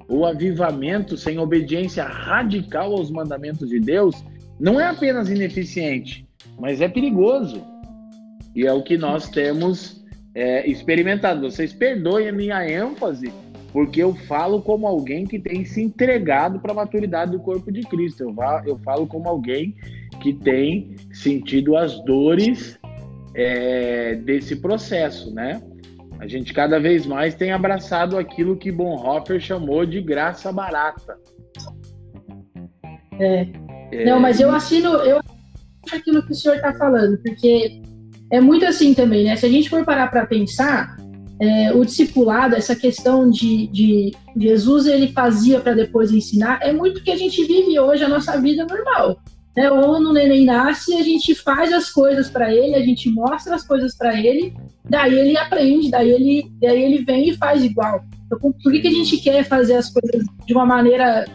ou 0.08 0.26
avivamento 0.26 1.18
sem 1.18 1.38
obediência 1.38 2.04
radical 2.04 2.94
aos 2.94 3.12
mandamentos 3.12 3.70
de 3.70 3.80
Deus, 3.80 4.16
não 4.60 4.80
é 4.80 4.86
apenas 4.86 5.30
ineficiente, 5.30 6.28
mas 6.60 6.82
é 6.82 6.88
perigoso. 6.88 7.62
E 8.56 8.66
é 8.66 8.74
o 8.74 8.82
que 8.82 8.98
nós 8.98 9.30
temos 9.30 10.04
é, 10.34 10.68
experimentado. 10.68 11.42
Vocês 11.42 11.74
perdoem 11.74 12.30
a 12.30 12.32
minha 12.32 12.68
ênfase, 12.68 13.32
porque 13.78 14.02
eu 14.02 14.16
falo 14.16 14.60
como 14.60 14.88
alguém 14.88 15.24
que 15.24 15.38
tem 15.38 15.64
se 15.64 15.84
entregado 15.84 16.60
para 16.60 16.72
a 16.72 16.76
maturidade 16.76 17.34
do 17.34 17.40
corpo 17.40 17.72
de 17.72 17.82
Cristo. 17.82 18.24
Eu, 18.24 18.36
eu 18.66 18.80
falo 18.80 19.06
como 19.06 19.30
alguém 19.30 19.76
que 20.20 20.34
tem 20.34 20.96
sentido 21.14 21.78
as 21.78 22.04
dores 22.04 22.80
é, 23.36 24.16
desse 24.16 24.56
processo, 24.56 25.32
né? 25.32 25.62
A 26.20 26.26
gente 26.26 26.56
cada 26.56 26.80
vez 26.80 27.06
mais 27.06 27.36
tem 27.36 27.52
abraçado 27.52 28.18
aquilo 28.18 28.58
que 28.58 28.72
Bonhoeffer 28.72 29.40
chamou 29.40 29.86
de 29.86 30.02
graça 30.02 30.52
barata. 30.52 31.16
É. 33.20 33.46
é. 33.92 34.06
Não, 34.06 34.20
mas 34.20 34.40
eu 34.40 34.50
assino, 34.50 34.90
eu 34.90 35.20
assino 35.20 36.00
aquilo 36.00 36.26
que 36.26 36.32
o 36.32 36.36
senhor 36.36 36.56
está 36.56 36.74
falando, 36.74 37.16
porque 37.20 37.80
é 38.32 38.42
muito 38.42 38.66
assim 38.66 38.96
também, 38.96 39.26
né? 39.26 39.36
Se 39.36 39.46
a 39.46 39.50
gente 39.50 39.70
for 39.70 39.86
parar 39.86 40.08
para 40.08 40.26
pensar, 40.26 40.97
é, 41.40 41.72
o 41.74 41.86
discipulado, 41.86 42.56
essa 42.56 42.76
questão 42.76 43.30
de, 43.30 43.68
de 43.68 44.14
Jesus 44.36 44.88
ele 44.88 45.10
fazia 45.10 45.60
para 45.60 45.74
depois 45.74 46.12
ensinar, 46.12 46.60
é 46.62 46.74
muito 46.74 47.04
que 47.04 47.12
a 47.12 47.16
gente 47.16 47.44
vive 47.46 47.80
hoje 47.80 48.04
a 48.04 48.10
nossa 48.10 48.40
vida 48.40 48.66
normal. 48.66 49.20
Né? 49.56 49.72
Ou 49.72 50.00
no 50.00 50.14
neném 50.14 50.46
nasce, 50.46 50.94
a 50.96 51.04
gente 51.04 51.34
faz 51.34 51.74
as 51.74 51.90
coisas 51.90 52.30
para 52.30 52.54
ele, 52.54 52.76
a 52.76 52.82
gente 52.82 53.10
mostra 53.10 53.56
as 53.56 53.66
coisas 53.66 53.96
para 53.96 54.20
ele, 54.20 54.54
daí 54.88 55.18
ele 55.18 55.38
aprende, 55.38 55.90
daí 55.90 56.12
ele, 56.12 56.52
daí 56.62 56.84
ele 56.84 57.04
vem 57.04 57.30
e 57.30 57.38
faz 57.38 57.64
igual. 57.64 58.04
Então, 58.26 58.40
por 58.40 58.72
que, 58.72 58.82
que 58.82 58.88
a 58.88 58.92
gente 58.92 59.18
quer 59.18 59.44
fazer 59.44 59.76
as 59.76 59.90
coisas 59.90 60.24
de 60.46 60.54
uma 60.54 60.66
maneira 60.66 61.26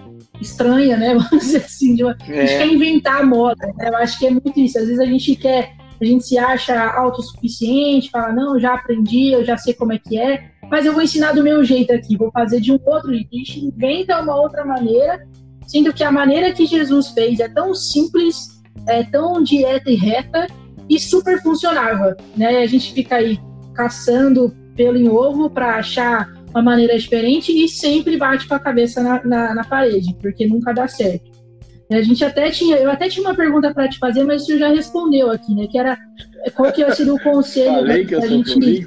estranha, 0.41 0.97
né? 0.97 1.15
Vamos 1.19 1.45
dizer 1.45 1.65
assim, 1.65 2.03
uma, 2.03 2.17
é. 2.29 2.41
a 2.41 2.47
gente 2.47 2.53
é. 2.53 2.59
quer 2.59 2.67
inventar 2.67 3.21
a 3.21 3.27
moda. 3.27 3.67
Né? 3.79 3.89
Eu 3.89 3.97
acho 3.97 4.19
que 4.19 4.27
é 4.27 4.31
muito 4.31 4.59
isso. 4.59 4.79
Às 4.79 4.85
vezes 4.85 5.01
a 5.01 5.07
gente 5.07 5.35
quer 5.37 5.73
a 6.03 6.07
gente 6.07 6.25
se 6.25 6.37
acha 6.37 6.77
autossuficiente, 6.95 8.11
fala, 8.11 8.33
não, 8.33 8.59
já 8.59 8.75
aprendi, 8.75 9.33
eu 9.33 9.45
já 9.45 9.57
sei 9.57 9.73
como 9.73 9.93
é 9.93 9.99
que 9.99 10.19
é, 10.19 10.51
mas 10.69 10.85
eu 10.85 10.93
vou 10.93 11.03
ensinar 11.03 11.33
do 11.33 11.43
meu 11.43 11.63
jeito 11.63 11.93
aqui, 11.93 12.17
vou 12.17 12.31
fazer 12.33 12.61
de 12.61 12.73
um 12.73 12.79
outro 12.85 13.13
jeito. 13.13 13.29
A 13.33 13.37
gente 13.37 13.65
inventa 13.65 14.21
uma 14.21 14.35
outra 14.35 14.65
maneira, 14.65 15.27
sendo 15.67 15.93
que 15.93 16.03
a 16.03 16.11
maneira 16.11 16.53
que 16.53 16.67
Jesus 16.67 17.11
fez 17.11 17.39
é 17.39 17.49
tão 17.49 17.75
simples, 17.75 18.63
é 18.89 19.05
tão 19.05 19.43
direta 19.43 19.91
e 19.91 19.95
reta 19.95 20.47
e 20.89 20.99
super 20.99 21.41
funcionava, 21.43 22.17
né? 22.37 22.59
A 22.59 22.67
gente 22.67 22.93
fica 22.93 23.17
aí 23.17 23.39
caçando 23.75 24.55
pelo 24.75 24.97
em 24.97 25.09
ovo 25.09 25.49
para 25.49 25.77
achar 25.77 26.33
uma 26.51 26.63
maneira 26.63 26.99
diferente 26.99 27.53
e 27.53 27.69
sempre 27.69 28.17
bate 28.17 28.49
com 28.49 28.55
a 28.55 28.59
cabeça 28.59 29.03
na, 29.03 29.25
na, 29.25 29.55
na 29.55 29.65
parede, 29.65 30.15
porque 30.21 30.47
nunca 30.47 30.73
dá 30.73 30.89
certo. 30.89 31.31
A 31.95 32.03
gente 32.03 32.25
até 32.25 32.51
tinha, 32.51 32.77
eu 32.77 32.91
até 32.91 33.09
tinha 33.09 33.27
uma 33.27 33.35
pergunta 33.35 33.73
para 33.73 33.89
te 33.89 33.99
fazer, 33.99 34.25
mas 34.25 34.45
você 34.45 34.59
já 34.59 34.69
respondeu 34.69 35.31
aqui, 35.31 35.55
né? 35.55 35.67
Que 35.67 35.79
era 35.79 35.99
qual 36.55 36.73
que 36.73 36.91
seria 36.95 37.15
o 37.15 37.21
conselho 37.21 37.75
Falei 37.75 38.05
que 38.05 38.15
eu 38.15 38.29
gente. 38.29 38.59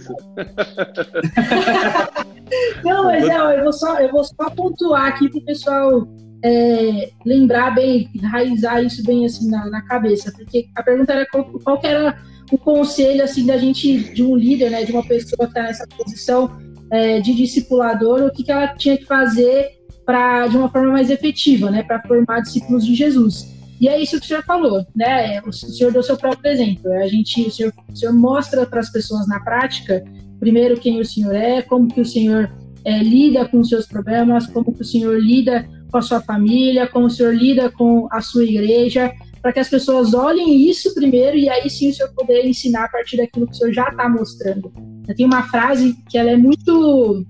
Não, 2.84 3.06
mas 3.06 3.28
é, 3.28 3.60
eu 3.60 3.64
vou 3.64 3.74
só, 3.74 4.00
eu 4.00 4.12
vou 4.12 4.24
só 4.24 4.50
pontuar 4.52 5.08
aqui 5.08 5.30
para 5.30 5.40
o 5.40 5.46
pessoal 5.46 6.08
é, 6.44 7.10
lembrar 7.26 7.74
bem, 7.74 8.10
enraizar 8.14 8.84
isso 8.84 9.04
bem 9.04 9.26
assim 9.26 9.50
na, 9.50 9.70
na, 9.70 9.82
cabeça, 9.84 10.32
porque 10.32 10.68
a 10.76 10.84
pergunta 10.84 11.14
era 11.14 11.26
qual, 11.26 11.46
qual 11.64 11.80
que 11.80 11.88
era 11.88 12.16
o 12.52 12.58
conselho 12.58 13.24
assim 13.24 13.46
da 13.46 13.58
gente, 13.58 14.14
de 14.14 14.22
um 14.22 14.36
líder, 14.36 14.70
né, 14.70 14.84
de 14.84 14.92
uma 14.92 15.04
pessoa 15.04 15.48
que 15.48 15.58
está 15.58 15.64
nessa 15.64 15.88
posição 15.88 16.56
é, 16.92 17.20
de 17.20 17.34
discipulador, 17.34 18.24
o 18.24 18.32
que, 18.32 18.44
que 18.44 18.52
ela 18.52 18.68
tinha 18.76 18.98
que 18.98 19.06
fazer 19.06 19.72
para 20.06 20.48
de 20.48 20.58
uma 20.58 20.70
forma 20.70 20.92
mais 20.92 21.10
efetiva, 21.10 21.72
né, 21.72 21.84
para 21.84 22.02
formar 22.04 22.42
discípulos 22.42 22.86
de 22.86 22.96
Jesus. 22.96 23.54
E 23.80 23.90
é 23.90 24.02
isso 24.02 24.20
que 24.20 24.26
o 24.26 24.28
senhor 24.28 24.44
falou, 24.44 24.86
né? 24.96 25.42
O 25.42 25.52
senhor 25.52 25.92
deu 25.92 26.02
seu 26.02 26.16
próprio 26.16 26.50
exemplo. 26.50 26.92
A 26.94 27.08
gente, 27.08 27.42
o 27.42 27.52
senhor, 27.52 27.74
o 27.92 27.96
senhor 27.96 28.14
mostra 28.14 28.66
para 28.66 28.80
as 28.80 28.90
pessoas 28.90 29.28
na 29.28 29.40
prática, 29.42 30.04
primeiro 30.40 30.80
quem 30.80 31.02
o 31.02 31.06
senhor 31.06 31.36
é, 31.36 31.62
como 31.62 31.94
que 31.94 32.00
o 32.00 32.06
senhor 32.06 32.50
é, 32.86 33.04
lida 33.04 33.48
com 33.50 33.60
os 33.60 33.68
seus 33.68 33.86
problemas, 33.86 34.48
como 34.48 34.74
que 34.74 34.82
o 34.82 34.86
senhor 34.86 35.20
lida 35.20 35.68
com 35.92 35.98
a 35.98 36.02
sua 36.02 36.22
família, 36.22 36.88
como 36.88 37.08
o 37.08 37.10
senhor 37.10 37.36
lida 37.36 37.70
com 37.70 38.08
a 38.12 38.22
sua 38.22 38.46
igreja, 38.46 39.12
para 39.42 39.52
que 39.52 39.60
as 39.60 39.70
pessoas 39.70 40.14
olhem 40.14 40.70
isso 40.70 40.94
primeiro 40.96 41.38
e 41.38 41.50
aí 41.50 41.70
sim 41.70 41.90
o 41.90 41.94
senhor 41.94 42.12
poder 42.14 42.46
ensinar 42.46 42.86
a 42.86 42.90
partir 42.90 43.18
daquilo 43.18 43.46
que 43.46 43.54
o 43.54 43.56
senhor 43.56 43.74
já 43.74 43.90
está 43.90 44.08
mostrando. 44.08 44.72
Eu 45.08 45.16
tenho 45.16 45.28
uma 45.28 45.44
frase 45.44 45.96
que 46.10 46.18
ela 46.18 46.32
é 46.32 46.38
muito 46.38 47.26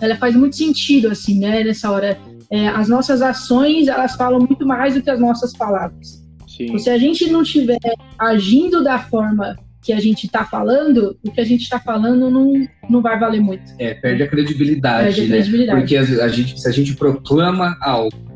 ela 0.00 0.16
faz 0.16 0.34
muito 0.34 0.56
sentido, 0.56 1.08
assim, 1.08 1.38
né, 1.38 1.64
nessa 1.64 1.90
hora. 1.90 2.18
É, 2.50 2.68
as 2.68 2.88
nossas 2.88 3.20
ações, 3.20 3.88
elas 3.88 4.16
falam 4.16 4.38
muito 4.38 4.66
mais 4.66 4.94
do 4.94 5.02
que 5.02 5.10
as 5.10 5.20
nossas 5.20 5.52
palavras. 5.52 6.24
Sim. 6.46 6.78
Se 6.78 6.88
a 6.88 6.96
gente 6.96 7.30
não 7.30 7.42
estiver 7.42 7.78
agindo 8.18 8.82
da 8.82 8.98
forma 8.98 9.56
que 9.82 9.92
a 9.92 10.00
gente 10.00 10.26
está 10.26 10.44
falando, 10.44 11.16
o 11.24 11.30
que 11.30 11.40
a 11.40 11.44
gente 11.44 11.62
está 11.62 11.78
falando 11.78 12.30
não, 12.30 12.52
não 12.90 13.00
vai 13.00 13.18
valer 13.18 13.40
muito. 13.40 13.72
É, 13.78 13.94
perde 13.94 14.22
a 14.22 14.28
credibilidade, 14.28 15.04
perde 15.04 15.20
a 15.20 15.24
né? 15.24 15.30
credibilidade. 15.30 15.80
Porque 15.80 15.96
a, 15.96 16.02
a 16.24 16.28
gente, 16.28 16.60
se 16.60 16.68
a 16.68 16.72
gente 16.72 16.94
proclama 16.94 17.76
algo, 17.80 18.27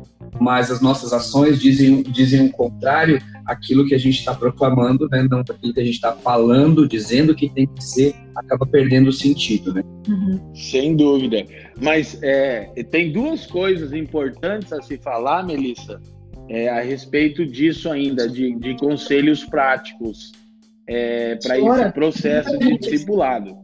mas 0.43 0.69
as 0.69 0.81
nossas 0.81 1.13
ações 1.13 1.59
dizem, 1.59 2.03
dizem 2.03 2.47
o 2.47 2.51
contrário 2.51 3.21
aquilo 3.45 3.85
que 3.85 3.95
a 3.95 3.97
gente 3.97 4.19
está 4.19 4.35
proclamando, 4.35 5.07
né? 5.09 5.25
Não 5.29 5.39
aquilo 5.39 5.73
que 5.73 5.79
a 5.79 5.83
gente 5.83 5.95
está 5.95 6.11
falando, 6.11 6.87
dizendo 6.87 7.33
que 7.33 7.49
tem 7.49 7.65
que 7.65 7.81
ser, 7.83 8.13
acaba 8.35 8.65
perdendo 8.65 9.07
o 9.07 9.13
sentido, 9.13 9.73
né? 9.73 9.81
Uhum. 10.07 10.53
Sem 10.53 10.97
dúvida. 10.97 11.45
Mas 11.81 12.21
é, 12.21 12.65
tem 12.91 13.11
duas 13.11 13.45
coisas 13.45 13.93
importantes 13.93 14.73
a 14.73 14.81
se 14.81 14.97
falar, 14.97 15.45
Melissa, 15.45 16.01
é, 16.49 16.67
a 16.67 16.81
respeito 16.81 17.45
disso 17.45 17.89
ainda, 17.89 18.27
de, 18.27 18.53
de 18.55 18.75
conselhos 18.77 19.45
práticos 19.45 20.33
é, 20.87 21.35
para 21.35 21.57
esse 21.57 21.93
processo 21.93 22.57
de 22.57 22.77
discipulado. 22.77 23.55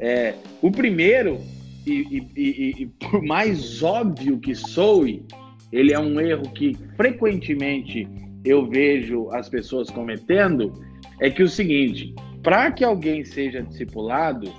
É, 0.00 0.34
o 0.60 0.72
primeiro, 0.72 1.40
e, 1.86 1.92
e, 1.92 2.28
e, 2.36 2.82
e 2.82 2.86
por 2.86 3.22
mais 3.22 3.82
óbvio 3.82 4.38
que 4.38 4.54
soe, 4.54 5.24
ele 5.72 5.92
é 5.92 5.98
um 5.98 6.20
erro 6.20 6.50
que 6.52 6.76
frequentemente 6.96 8.08
eu 8.44 8.68
vejo 8.68 9.28
as 9.32 9.48
pessoas 9.48 9.90
cometendo, 9.90 10.72
é 11.20 11.30
que 11.30 11.42
o 11.42 11.48
seguinte, 11.48 12.14
para 12.42 12.70
que 12.70 12.84
alguém 12.84 13.24
seja 13.24 13.62
discipulado, 13.62 14.52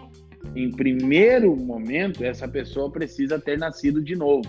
em 0.56 0.72
primeiro 0.72 1.56
momento, 1.56 2.24
essa 2.24 2.48
pessoa 2.48 2.92
precisa 2.92 3.40
ter 3.40 3.58
nascido 3.58 4.02
de 4.02 4.16
novo. 4.16 4.48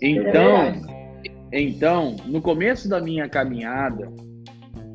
Então, 0.00 0.72
então, 1.52 2.16
no 2.26 2.40
começo 2.42 2.88
da 2.88 3.00
minha 3.00 3.28
caminhada, 3.28 4.10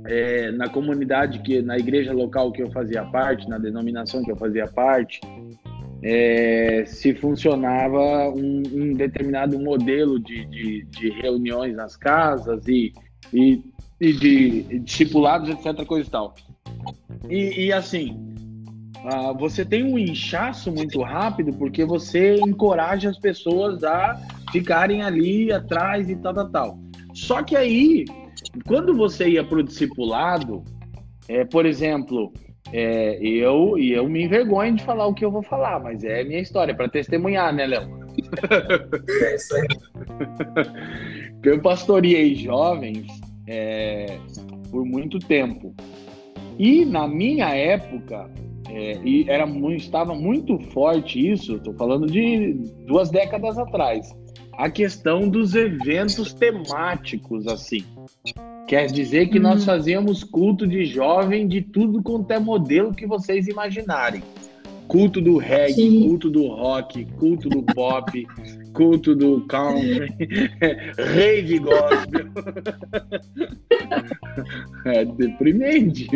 é, 0.06 0.52
na 0.52 0.70
comunidade 0.70 1.40
que, 1.40 1.62
na 1.62 1.78
igreja 1.78 2.12
local 2.14 2.52
que 2.52 2.62
eu 2.62 2.72
fazia 2.72 3.04
parte, 3.06 3.48
na 3.48 3.58
denominação 3.58 4.24
que 4.24 4.32
eu 4.32 4.36
fazia 4.36 4.68
parte, 4.68 5.20
é, 6.04 6.84
se 6.86 7.16
funcionava 7.16 8.30
um, 8.30 8.64
um 8.74 8.94
determinado 8.94 9.58
modelo 9.58 10.20
de, 10.20 10.46
de, 10.46 10.84
de, 10.86 11.10
reuniões 11.22 11.76
nas 11.76 11.96
casas 11.96 12.68
e, 12.68 12.92
e, 13.32 13.64
e 14.02 14.14
de 14.14 14.80
discipulados, 14.80 15.50
etc, 15.50 15.86
coisa 15.86 16.08
e 16.08 16.12
tal. 16.12 16.36
E, 17.30 17.66
e 17.66 17.74
assim, 17.74 18.18
uh, 19.06 19.38
você 19.40 19.64
tem 19.64 19.84
um 19.84 19.98
inchaço 19.98 20.74
muito 20.74 21.02
rápido 21.02 21.54
porque 21.54 21.86
você 21.86 22.36
encoraja 22.36 23.10
as 23.10 23.18
pessoas 23.18 23.82
a 23.86 24.20
ficarem 24.52 25.02
ali 25.02 25.54
atrás 25.54 26.10
e 26.10 26.18
tal, 26.18 26.34
tal, 26.34 26.50
tal. 26.50 26.80
Só 27.14 27.42
que 27.42 27.56
aí 27.56 28.04
quando 28.68 28.94
você 28.94 29.30
ia 29.30 29.44
para 29.44 29.60
o 29.60 29.64
discipulado, 29.64 30.64
é, 31.30 31.46
por 31.46 31.66
exemplo, 31.66 32.34
é, 32.72 33.18
eu 33.22 33.78
e 33.78 33.92
eu 33.92 34.08
me 34.08 34.24
envergonho 34.24 34.76
de 34.76 34.84
falar 34.84 35.08
o 35.08 35.14
que 35.14 35.26
eu 35.26 35.32
vou 35.32 35.44
falar, 35.44 35.80
mas 35.80 36.04
é 36.04 36.24
minha 36.24 36.40
história 36.40 36.76
para 36.76 36.90
testemunhar, 36.90 37.54
né, 37.54 37.66
Léo? 37.68 38.04
É 39.22 39.36
isso 39.36 39.56
aí. 39.56 39.68
eu 41.44 41.62
pastoreei 41.62 42.36
jovens 42.36 43.08
é, 43.48 44.18
por 44.72 44.86
muito 44.86 45.20
tempo 45.20 45.74
e 46.58 46.86
na 46.86 47.08
minha 47.08 47.50
época 47.50 48.30
é, 48.70 49.00
e 49.04 49.30
era 49.30 49.46
muito, 49.46 49.82
estava 49.82 50.16
muito 50.16 50.58
forte 50.72 51.32
isso. 51.32 51.58
Estou 51.58 51.74
falando 51.74 52.08
de 52.08 52.54
duas 52.88 53.10
décadas 53.10 53.58
atrás 53.58 54.16
a 54.58 54.70
questão 54.70 55.28
dos 55.28 55.56
eventos 55.56 56.34
temáticos, 56.34 57.48
assim. 57.48 57.84
Quer 58.68 58.88
dizer 58.88 59.28
que 59.28 59.40
nós 59.40 59.64
hum. 59.64 59.66
fazíamos 59.66 60.24
culto 60.24 60.66
de 60.66 60.86
jovem 60.86 61.48
de 61.48 61.62
tudo 61.62 62.02
quanto 62.02 62.32
é 62.32 62.40
modelo 62.40 62.94
que 62.94 63.06
vocês 63.06 63.48
imaginarem. 63.48 64.24
Culto 64.88 65.22
do 65.22 65.38
reggae, 65.38 65.74
Sim. 65.74 66.08
culto 66.08 66.30
do 66.30 66.48
rock, 66.48 67.06
culto 67.18 67.50
do 67.50 67.64
pop, 67.64 68.28
culto 68.74 69.16
do 69.16 69.42
country, 69.48 70.14
rave 70.98 71.60
gospel. 71.60 72.28
é 74.86 75.06
deprimente, 75.06 76.08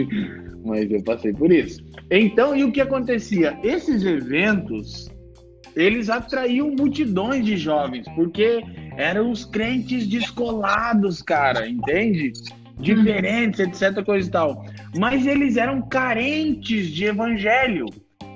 mas 0.65 0.91
eu 0.91 1.01
passei 1.03 1.33
por 1.33 1.51
isso. 1.51 1.83
Então, 2.11 2.55
e 2.55 2.63
o 2.63 2.71
que 2.71 2.81
acontecia? 2.81 3.57
Esses 3.63 4.03
eventos 4.03 5.09
eles 5.77 6.09
atraíam 6.09 6.71
multidões 6.71 7.45
de 7.45 7.55
jovens, 7.55 8.07
porque 8.15 8.63
eram 8.97 9.29
os 9.29 9.45
crentes 9.45 10.07
descolados, 10.07 11.21
cara, 11.21 11.69
entende? 11.69 12.33
Diferentes, 12.79 13.59
etc, 13.59 14.03
coisa 14.03 14.27
e 14.27 14.31
tal. 14.31 14.65
Mas 14.97 15.27
eles 15.27 15.55
eram 15.55 15.83
carentes 15.83 16.87
de 16.87 17.05
evangelho. 17.05 17.85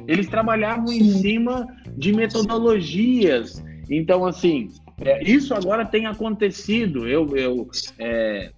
Eles 0.08 0.28
trabalhavam 0.28 0.94
em 0.94 1.04
cima 1.04 1.68
de 1.98 2.14
metodologias. 2.14 3.64
Então, 3.90 4.24
assim, 4.26 4.70
é, 5.00 5.24
isso 5.24 5.56
agora 5.56 5.84
tem 5.84 6.06
acontecido. 6.06 7.08
Eu, 7.08 7.36
eu, 7.36 7.70
é, 7.98 8.52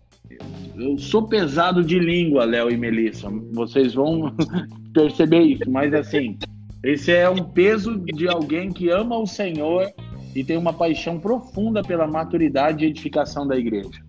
eu 0.76 0.98
sou 0.98 1.28
pesado 1.28 1.82
de 1.84 1.98
língua, 1.98 2.44
Léo 2.44 2.70
e 2.70 2.76
Melissa. 2.76 3.30
Vocês 3.54 3.94
vão 3.94 4.34
perceber 4.94 5.42
isso, 5.42 5.70
mas 5.70 5.94
assim, 5.94 6.38
esse 6.84 7.14
é 7.14 7.30
um 7.30 7.42
peso 7.42 7.98
de 7.98 8.28
alguém 8.28 8.70
que 8.70 8.90
ama 8.90 9.18
o 9.18 9.26
Senhor 9.26 9.90
e 10.36 10.44
tem 10.44 10.58
uma 10.58 10.74
paixão 10.74 11.18
profunda 11.18 11.82
pela 11.82 12.06
maturidade 12.06 12.84
e 12.84 12.90
edificação 12.90 13.48
da 13.48 13.58
igreja. 13.58 14.02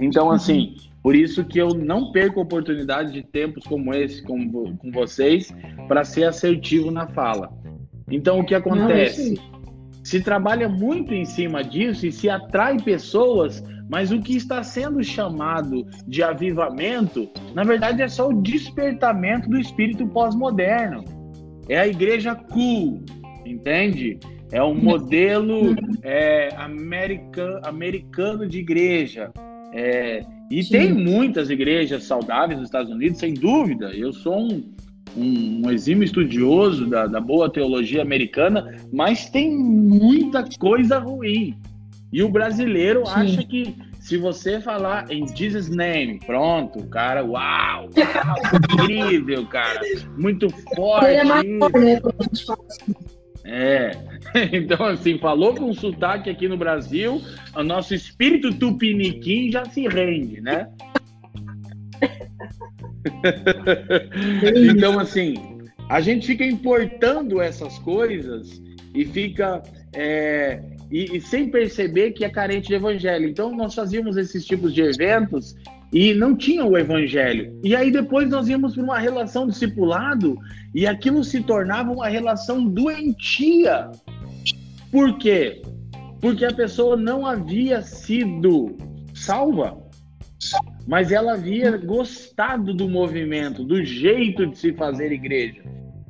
Então, 0.00 0.30
assim, 0.30 0.74
por 1.02 1.14
isso 1.14 1.44
que 1.44 1.58
eu 1.58 1.68
não 1.68 2.10
perco 2.10 2.40
a 2.40 2.42
oportunidade 2.42 3.12
de 3.12 3.22
tempos 3.22 3.64
como 3.64 3.94
esse 3.94 4.22
com, 4.22 4.76
com 4.76 4.90
vocês 4.90 5.54
para 5.86 6.04
ser 6.04 6.24
assertivo 6.24 6.90
na 6.90 7.06
fala. 7.06 7.52
Então, 8.10 8.40
o 8.40 8.44
que 8.44 8.56
acontece? 8.56 9.34
Não, 9.34 9.58
se 10.02 10.20
trabalha 10.20 10.68
muito 10.68 11.14
em 11.14 11.24
cima 11.24 11.62
disso 11.62 12.06
e 12.06 12.12
se 12.12 12.28
atrai 12.28 12.78
pessoas, 12.78 13.62
mas 13.88 14.10
o 14.10 14.20
que 14.20 14.36
está 14.36 14.62
sendo 14.62 15.04
chamado 15.04 15.86
de 16.06 16.22
avivamento, 16.22 17.28
na 17.54 17.62
verdade, 17.62 18.02
é 18.02 18.08
só 18.08 18.28
o 18.28 18.42
despertamento 18.42 19.48
do 19.48 19.58
espírito 19.58 20.08
pós-moderno 20.08 21.17
é 21.68 21.78
a 21.78 21.86
igreja 21.86 22.34
cool, 22.34 23.02
entende? 23.44 24.18
É 24.50 24.62
um 24.62 24.74
modelo 24.74 25.76
é, 26.02 26.48
americano, 26.56 27.60
americano 27.64 28.46
de 28.46 28.58
igreja. 28.58 29.30
É, 29.72 30.24
e 30.50 30.62
Sim. 30.62 30.70
tem 30.70 30.94
muitas 30.94 31.50
igrejas 31.50 32.04
saudáveis 32.04 32.58
nos 32.58 32.68
Estados 32.68 32.90
Unidos, 32.90 33.18
sem 33.18 33.34
dúvida. 33.34 33.92
Eu 33.94 34.12
sou 34.12 34.38
um, 34.40 34.64
um, 35.14 35.66
um 35.66 35.70
exímio 35.70 36.04
estudioso 36.04 36.86
da, 36.86 37.06
da 37.06 37.20
boa 37.20 37.52
teologia 37.52 38.00
americana, 38.00 38.76
mas 38.90 39.28
tem 39.28 39.54
muita 39.54 40.44
coisa 40.58 40.98
ruim. 40.98 41.54
E 42.10 42.22
o 42.22 42.30
brasileiro 42.30 43.04
Sim. 43.04 43.12
acha 43.12 43.42
que 43.44 43.74
se 44.08 44.16
você 44.16 44.58
falar 44.58 45.10
em 45.10 45.28
Jesus 45.36 45.68
Name, 45.68 46.18
pronto, 46.24 46.82
cara, 46.86 47.22
uau, 47.22 47.90
uau 47.90 47.90
incrível, 48.72 49.44
cara, 49.44 49.82
muito 50.16 50.48
forte. 50.74 51.10
é 51.10 51.24
mais 51.24 51.46
né, 51.46 52.00
assim. 52.18 52.94
É, 53.44 53.90
então 54.50 54.86
assim, 54.86 55.18
falou 55.18 55.54
com 55.54 55.74
sotaque 55.74 56.30
aqui 56.30 56.48
no 56.48 56.56
Brasil, 56.56 57.20
o 57.54 57.62
nosso 57.62 57.94
espírito 57.94 58.54
tupiniquim 58.54 59.52
já 59.52 59.66
se 59.66 59.86
rende, 59.86 60.40
né? 60.40 60.70
então 64.72 64.98
assim, 64.98 65.34
a 65.90 66.00
gente 66.00 66.26
fica 66.28 66.46
importando 66.46 67.42
essas 67.42 67.78
coisas 67.80 68.58
e 68.94 69.04
fica 69.04 69.62
é, 69.94 70.62
e, 70.90 71.16
e, 71.16 71.20
sem 71.20 71.50
perceber 71.50 72.12
que 72.12 72.24
é 72.24 72.30
carente 72.30 72.68
de 72.68 72.74
evangelho. 72.74 73.28
Então, 73.28 73.54
nós 73.54 73.74
fazíamos 73.74 74.16
esses 74.16 74.44
tipos 74.46 74.72
de 74.72 74.82
eventos 74.82 75.54
e 75.92 76.14
não 76.14 76.36
tinha 76.36 76.64
o 76.64 76.76
evangelho. 76.76 77.58
E 77.62 77.74
aí 77.74 77.90
depois 77.90 78.28
nós 78.28 78.48
íamos 78.48 78.74
para 78.74 78.82
uma 78.82 78.98
relação 78.98 79.46
discipulado 79.46 80.38
e 80.74 80.86
aquilo 80.86 81.24
se 81.24 81.42
tornava 81.42 81.92
uma 81.92 82.08
relação 82.08 82.64
doentia. 82.64 83.90
Por 84.90 85.16
quê? 85.18 85.62
Porque 86.20 86.44
a 86.44 86.52
pessoa 86.52 86.96
não 86.96 87.26
havia 87.26 87.80
sido 87.82 88.76
salva, 89.14 89.78
mas 90.86 91.10
ela 91.12 91.34
havia 91.34 91.76
gostado 91.76 92.74
do 92.74 92.88
movimento, 92.88 93.64
do 93.64 93.82
jeito 93.84 94.46
de 94.46 94.58
se 94.58 94.72
fazer 94.72 95.12
igreja. 95.12 95.62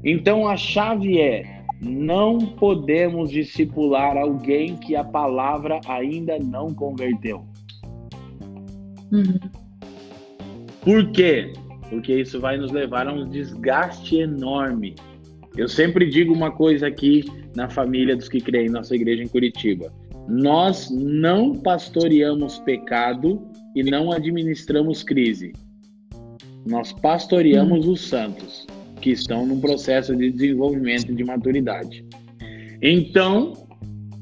Então 0.03 0.49
a 0.49 0.57
chave 0.57 1.21
é 1.21 1.58
não 1.81 2.39
podemos 2.39 3.31
discipular 3.31 4.17
alguém 4.17 4.77
que 4.77 4.97
a 4.97 5.05
palavra 5.05 5.81
ainda 5.87 6.39
não 6.39 6.75
converteu. 6.75 7.45
Uhum. 9.13 9.39
Por 10.83 11.11
quê? 11.13 11.53
Porque 11.89 12.15
isso 12.15 12.41
vai 12.41 12.57
nos 12.57 12.73
levar 12.73 13.07
a 13.07 13.13
um 13.13 13.29
desgaste 13.29 14.17
enorme. 14.17 14.95
Eu 15.57 15.69
sempre 15.69 16.09
digo 16.09 16.33
uma 16.33 16.51
coisa 16.51 16.87
aqui 16.87 17.25
na 17.55 17.69
família 17.69 18.17
dos 18.17 18.29
que 18.29 18.41
creem 18.41 18.67
em 18.67 18.71
nossa 18.71 18.95
igreja 18.95 19.23
em 19.23 19.29
Curitiba. 19.29 19.93
Nós 20.29 20.91
não 20.91 21.55
pastoreamos 21.55 22.59
pecado 22.61 23.41
e 23.75 23.83
não 23.83 24.13
administramos 24.13 25.03
crise. 25.03 25.53
Nós 26.67 26.93
pastoreamos 26.93 27.87
uhum. 27.87 27.93
os 27.93 28.01
santos 28.09 28.67
que 28.99 29.11
estão 29.11 29.47
num 29.47 29.61
processo 29.61 30.15
de 30.15 30.31
desenvolvimento 30.31 31.15
de 31.15 31.25
maturidade. 31.25 32.05
Então, 32.83 33.53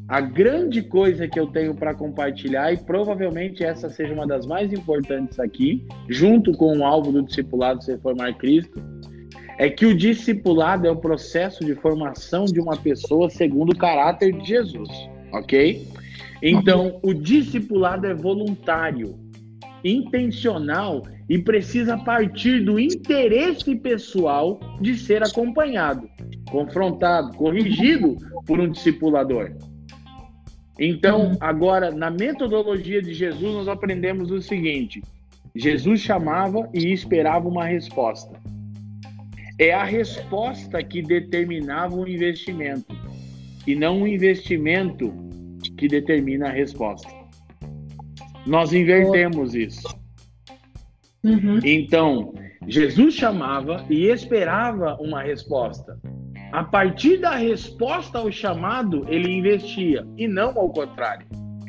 a 0.09 0.21
grande 0.21 0.83
coisa 0.83 1.27
que 1.27 1.39
eu 1.39 1.49
tenho 1.49 1.75
para 1.75 1.93
compartilhar, 1.93 2.73
e 2.73 2.77
provavelmente 2.77 3.65
essa 3.65 3.91
seja 3.91 4.15
uma 4.15 4.27
das 4.27 4.47
mais 4.47 4.73
importantes 4.73 5.41
aqui, 5.41 5.85
junto 6.09 6.53
com 6.53 6.79
o 6.79 6.85
alvo 6.85 7.11
do 7.11 7.23
discipulado 7.23 7.83
Ser 7.83 7.99
Formar 8.01 8.35
Cristo, 8.35 8.81
é 9.59 9.69
que 9.69 9.87
o 9.87 9.97
discipulado 9.97 10.87
é 10.87 10.91
o 10.91 10.97
processo 10.97 11.65
de 11.65 11.75
formação 11.75 12.45
de 12.45 12.61
uma 12.61 12.77
pessoa 12.77 13.29
segundo 13.31 13.73
o 13.73 13.77
caráter 13.77 14.33
de 14.33 14.47
Jesus, 14.47 14.89
ok? 15.33 15.87
Então, 16.43 17.01
o 17.03 17.12
discipulado 17.12 18.07
é 18.07 18.15
voluntário, 18.15 19.19
intencional 19.85 21.03
e 21.29 21.39
precisa 21.39 21.97
partir 21.99 22.65
do 22.65 22.79
interesse 22.79 23.75
pessoal 23.77 24.61
de 24.81 24.97
ser 24.97 25.23
acompanhado, 25.23 26.09
confrontado, 26.51 27.37
corrigido 27.37 28.17
por 28.47 28.61
um 28.61 28.71
discipulador. 28.71 29.53
Então, 30.79 31.37
agora, 31.41 31.91
na 31.91 32.11
metodologia 32.11 33.01
de 33.01 33.15
Jesus, 33.15 33.55
nós 33.55 33.69
aprendemos 33.69 34.31
o 34.31 34.43
seguinte: 34.43 35.03
Jesus 35.55 36.01
chamava 36.01 36.69
e 36.75 36.93
esperava 36.93 37.49
uma 37.49 37.65
resposta. 37.65 38.39
É 39.59 39.73
a 39.73 39.85
resposta 39.85 40.83
que 40.83 41.01
determinava 41.01 41.97
o 41.97 42.07
investimento, 42.07 42.95
e 43.67 43.75
não 43.75 44.03
o 44.03 44.07
investimento 44.07 45.11
que 45.79 45.89
determina 45.89 46.49
a 46.49 46.53
resposta. 46.53 47.16
Nós 48.47 48.73
invertemos 48.73 49.55
isso. 49.55 49.89
Uhum. 51.25 51.59
Então, 51.65 52.33
Jesus 52.69 53.15
chamava 53.15 53.85
e 53.91 54.07
esperava 54.07 54.97
uma 55.01 55.23
resposta. 55.23 55.99
A 56.53 56.63
partir 56.63 57.19
da 57.19 57.35
resposta 57.35 58.19
ao 58.19 58.31
chamado, 58.31 59.05
ele 59.09 59.31
investia, 59.31 60.07
e 60.17 60.29
não 60.29 60.57
ao 60.57 60.71
contrário. 60.71 61.27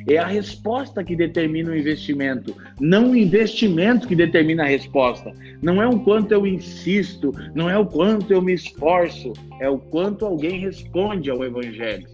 É 0.10 0.18
a 0.18 0.26
resposta 0.26 1.04
que 1.04 1.16
determina 1.16 1.72
o 1.72 1.76
investimento, 1.76 2.56
não 2.80 3.12
o 3.12 3.16
investimento 3.16 4.08
que 4.08 4.16
determina 4.16 4.63
a 4.63 4.68
resposta. 4.68 5.34
Não 5.62 5.82
é 5.82 5.88
o 5.88 6.00
quanto 6.00 6.32
eu 6.32 6.48
insisto, 6.48 7.34
não 7.54 7.70
é 7.70 7.78
o 7.78 7.86
quanto 7.86 8.32
eu 8.32 8.42
me 8.42 8.54
esforço, 8.54 9.34
é 9.60 9.70
o 9.70 9.78
quanto 9.78 10.26
alguém 10.26 10.62
responde 10.62 11.30
ao 11.30 11.44
evangelho. 11.44 12.08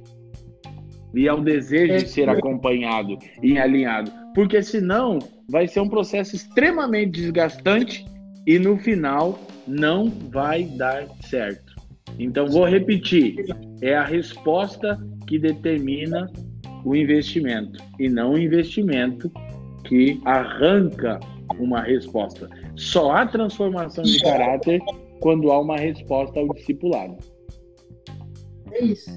E 1.13 1.27
ao 1.27 1.41
desejo 1.41 2.03
de 2.03 2.09
ser 2.09 2.27
acompanhado 2.27 3.19
e 3.43 3.59
alinhado. 3.59 4.22
Porque 4.33 4.61
senão 4.63 5.19
vai 5.49 5.67
ser 5.67 5.79
um 5.79 5.89
processo 5.89 6.35
extremamente 6.35 7.21
desgastante 7.21 8.05
e 8.47 8.57
no 8.59 8.77
final 8.77 9.39
não 9.67 10.09
vai 10.09 10.63
dar 10.63 11.07
certo. 11.21 11.73
Então, 12.19 12.47
vou 12.47 12.65
repetir: 12.65 13.35
é 13.81 13.95
a 13.95 14.03
resposta 14.03 14.99
que 15.27 15.39
determina 15.39 16.29
o 16.83 16.95
investimento 16.95 17.81
e 17.99 18.09
não 18.09 18.33
o 18.33 18.37
investimento 18.37 19.31
que 19.85 20.19
arranca 20.25 21.19
uma 21.59 21.81
resposta. 21.81 22.49
Só 22.75 23.11
há 23.11 23.25
transformação 23.25 24.03
de 24.03 24.19
caráter 24.21 24.81
quando 25.19 25.51
há 25.51 25.59
uma 25.59 25.77
resposta 25.77 26.39
ao 26.39 26.53
discipulado. 26.53 27.17
É 28.71 28.83
isso. 28.83 29.11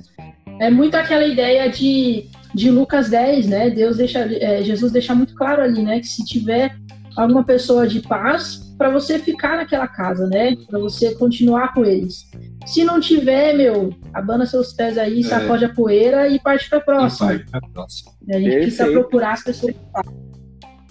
É 0.59 0.71
muito 0.71 0.95
aquela 0.95 1.27
ideia 1.27 1.69
de, 1.71 2.27
de 2.55 2.71
Lucas 2.71 3.11
10, 3.11 3.47
né? 3.47 3.71
Deus 3.71 3.97
deixa, 3.97 4.21
é, 4.21 4.62
Jesus 4.62 4.92
deixa 4.92 5.14
muito 5.14 5.35
claro 5.35 5.62
ali, 5.62 5.83
né? 5.83 6.01
Que 6.01 6.07
se 6.07 6.25
tiver 6.25 6.77
alguma 7.16 7.45
pessoa 7.45 7.87
de 7.87 8.01
paz, 8.01 8.66
para 8.77 8.90
você 8.90 9.19
ficar 9.19 9.57
naquela 9.57 9.88
casa, 9.88 10.27
né? 10.27 10.55
Para 10.69 10.79
você 10.79 11.14
continuar 11.14 11.73
com 11.73 11.85
eles. 11.85 12.31
Se 12.66 12.85
não 12.85 13.01
tiver, 13.01 13.55
meu, 13.55 13.95
abana 14.12 14.45
seus 14.45 14.73
pés 14.73 14.99
aí, 14.99 15.21
é. 15.21 15.23
sacode 15.23 15.64
a 15.64 15.73
poeira 15.73 16.29
e 16.29 16.38
parte 16.38 16.69
para 16.69 16.79
a 16.79 16.83
próxima. 16.83 17.35
E 17.35 17.38
parte 17.38 17.51
pra 17.51 17.61
próxima. 17.73 18.12
a 18.29 18.33
gente 18.35 18.45
Perfeito. 18.45 18.62
precisa 18.62 18.90
procurar 18.90 19.33
as 19.33 19.45
pessoas 19.45 19.73
que 19.73 19.81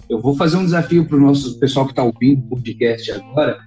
Eu 0.08 0.20
vou 0.20 0.34
fazer 0.36 0.56
um 0.56 0.64
desafio 0.64 1.06
para 1.06 1.16
o 1.16 1.20
nosso 1.20 1.58
pessoal 1.58 1.86
que 1.86 1.92
está 1.92 2.02
ouvindo 2.02 2.44
o 2.44 2.48
podcast 2.48 3.12
agora, 3.12 3.58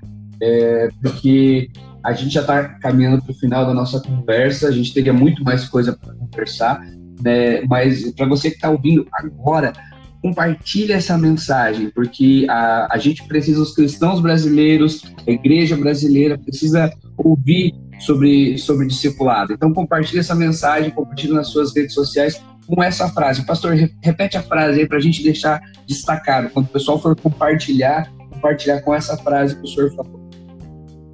é, 0.41 0.89
porque 1.01 1.69
a 2.03 2.13
gente 2.13 2.33
já 2.33 2.41
está 2.41 2.63
caminhando 2.79 3.21
para 3.21 3.31
o 3.31 3.35
final 3.35 3.65
da 3.65 3.73
nossa 3.73 3.99
conversa, 3.99 4.67
a 4.67 4.71
gente 4.71 4.93
teria 4.93 5.13
muito 5.13 5.43
mais 5.43 5.67
coisa 5.67 5.97
para 5.97 6.13
conversar, 6.13 6.81
né? 7.21 7.62
mas 7.67 8.12
para 8.12 8.25
você 8.27 8.49
que 8.49 8.55
está 8.55 8.69
ouvindo 8.69 9.05
agora, 9.13 9.73
compartilhe 10.21 10.91
essa 10.91 11.17
mensagem, 11.17 11.89
porque 11.89 12.45
a, 12.49 12.88
a 12.91 12.97
gente 12.97 13.23
precisa, 13.27 13.62
os 13.62 13.73
cristãos 13.73 14.19
brasileiros, 14.21 15.03
a 15.27 15.31
igreja 15.31 15.75
brasileira 15.77 16.38
precisa 16.38 16.91
ouvir 17.17 17.73
sobre, 17.99 18.57
sobre 18.57 18.88
discipulado. 18.88 19.53
Então, 19.53 19.73
compartilhe 19.73 20.19
essa 20.19 20.35
mensagem, 20.35 20.91
compartilhe 20.91 21.33
nas 21.33 21.47
suas 21.47 21.75
redes 21.75 21.93
sociais 21.93 22.41
com 22.67 22.83
essa 22.83 23.09
frase. 23.09 23.45
Pastor, 23.45 23.73
repete 24.01 24.38
a 24.38 24.43
frase 24.43 24.81
aí 24.81 24.88
para 24.88 24.97
a 24.97 25.01
gente 25.01 25.23
deixar 25.23 25.59
destacado. 25.88 26.49
Quando 26.49 26.67
o 26.67 26.69
pessoal 26.69 27.01
for 27.01 27.15
compartilhar, 27.15 28.12
compartilhar 28.31 28.81
com 28.81 28.93
essa 28.93 29.17
frase 29.17 29.55
que 29.55 29.63
o 29.63 29.67
senhor 29.67 29.91
falou. 29.95 30.19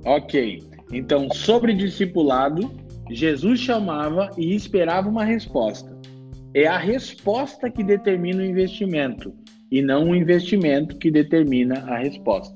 Ok. 0.05 0.61
Então, 0.91 1.29
sobre 1.31 1.73
discipulado, 1.73 2.71
Jesus 3.09 3.59
chamava 3.59 4.29
e 4.37 4.55
esperava 4.55 5.09
uma 5.09 5.23
resposta. 5.23 5.95
É 6.53 6.67
a 6.67 6.77
resposta 6.77 7.69
que 7.69 7.83
determina 7.83 8.41
o 8.41 8.45
investimento 8.45 9.33
e 9.71 9.81
não 9.81 10.09
o 10.09 10.15
investimento 10.15 10.97
que 10.97 11.11
determina 11.11 11.79
a 11.87 11.97
resposta. 11.97 12.55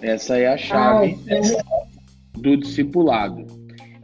Essa 0.00 0.38
é 0.38 0.46
a 0.46 0.56
chave 0.56 1.18
do 2.34 2.56
discipulado. 2.56 3.44